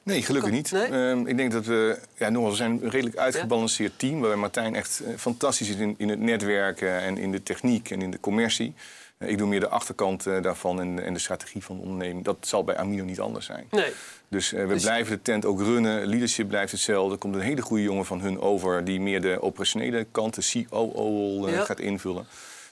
Nee, 0.04 0.22
gelukkig 0.22 0.52
niet. 0.52 0.72
Nee? 0.72 0.86
Ehm, 0.86 1.28
ik 1.28 1.38
denk 1.38 1.52
dat 1.52 1.66
we, 1.66 2.00
ja, 2.18 2.30
nogmaals, 2.30 2.58
we 2.58 2.64
zijn 2.64 2.72
een 2.84 2.90
redelijk 2.90 3.18
uitgebalanceerd 3.18 4.00
team. 4.00 4.20
Waarbij 4.20 4.38
Martijn 4.40 4.76
echt 4.76 5.00
eh, 5.06 5.14
fantastisch 5.18 5.70
is 5.70 5.76
in, 5.76 5.96
in 5.98 6.10
het 6.10 6.20
netwerken 6.20 7.00
en 7.02 7.18
in 7.18 7.32
de 7.32 7.44
techniek 7.44 7.90
en 7.92 8.02
in 8.02 8.12
de 8.12 8.20
commercie. 8.20 8.74
Eh, 9.18 9.30
ik 9.30 9.38
doe 9.38 9.48
meer 9.48 9.60
de 9.60 9.68
achterkant 9.68 10.28
eh, 10.28 10.42
daarvan 10.42 10.80
en, 10.80 11.04
en 11.04 11.14
de 11.14 11.20
strategie 11.20 11.64
van 11.64 11.76
de 11.76 11.82
onderneming. 11.82 12.26
Dat 12.26 12.38
zal 12.42 12.64
bij 12.64 12.78
Amino 12.78 13.04
niet 13.04 13.20
anders 13.20 13.46
zijn. 13.46 13.68
Nee. 13.72 13.92
Dus 14.28 14.52
we 14.52 14.66
Dus- 14.68 14.82
blijven 14.84 15.16
de 15.16 15.22
tent 15.22 15.46
ook 15.46 15.62
runnen. 15.62 16.06
Leadership 16.08 16.48
blijft 16.48 16.72
hetzelfde. 16.72 17.12
Er 17.14 17.18
komt 17.20 17.36
een 17.36 17.42
hele 17.42 17.62
goede 17.62 17.84
jongen 17.84 18.06
van 18.06 18.22
hun 18.22 18.40
over 18.42 18.84
die 18.84 19.00
meer 19.02 19.22
de 19.22 19.42
operationele 19.42 20.06
kant, 20.12 20.36
de 20.52 20.66
COO, 20.70 21.50
Ja. 21.50 21.64
gaat 21.64 21.80
invullen. 21.80 22.26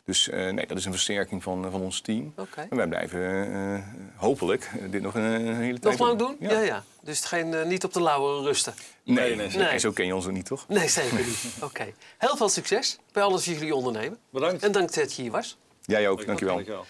Dus 0.05 0.29
eh, 0.29 0.49
nee, 0.49 0.67
dat 0.67 0.77
is 0.77 0.85
een 0.85 0.91
versterking 0.91 1.43
van, 1.43 1.71
van 1.71 1.81
ons 1.81 2.01
team. 2.01 2.33
Oké. 2.37 2.67
En 2.69 2.77
wij 2.77 2.87
blijven 2.87 3.53
eh, 3.53 4.19
hopelijk 4.21 4.69
eh, 4.79 4.91
dit 4.91 5.01
nog 5.01 5.15
een, 5.15 5.21
een 5.21 5.55
hele 5.55 5.79
tijd 5.79 5.97
Nog 5.97 6.07
lang 6.07 6.19
doen? 6.19 6.35
Ja, 6.39 6.59
ja. 6.59 6.83
Dus 7.01 7.17
het 7.17 7.25
geen, 7.27 7.53
eh, 7.53 7.65
niet 7.65 7.83
op 7.83 7.93
de 7.93 8.01
lauwe 8.01 8.43
rusten. 8.43 8.73
Nee, 9.03 9.35
Nee, 9.35 9.47
nee, 9.49 9.79
zo 9.79 9.91
ken 9.91 10.05
je 10.05 10.15
ons 10.15 10.25
ook 10.25 10.31
niet, 10.31 10.45
toch? 10.45 10.67
Nee, 10.67 10.87
zeker 10.87 11.17
niet. 11.17 11.43
Oké. 11.63 11.93
Heel 12.17 12.37
veel 12.37 12.49
succes 12.49 12.97
bij 13.11 13.23
alles 13.23 13.45
wat 13.45 13.55
jullie 13.55 13.75
ondernemen. 13.75 14.19
Bedankt. 14.29 14.63
En 14.63 14.71
dank 14.71 14.93
dat 14.93 15.13
je 15.15 15.21
hier 15.21 15.31
was. 15.31 15.57
Jij 15.85 16.09
ook, 16.09 16.25
dankjewel. 16.25 16.55
Dankjewel. 16.55 16.85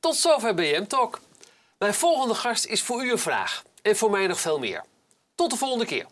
Tot 0.00 0.16
zover 0.16 0.54
BM 0.54 0.84
Talk. 0.86 1.20
Mijn 1.78 1.94
volgende 1.94 2.34
gast 2.34 2.66
is 2.66 2.82
voor 2.82 3.04
u 3.04 3.10
een 3.10 3.18
vraag. 3.18 3.62
En 3.82 3.96
voor 3.96 4.10
mij 4.10 4.26
nog 4.26 4.40
veel 4.40 4.58
meer. 4.58 4.84
Tot 5.34 5.50
de 5.50 5.56
volgende 5.56 5.84
keer. 5.86 6.06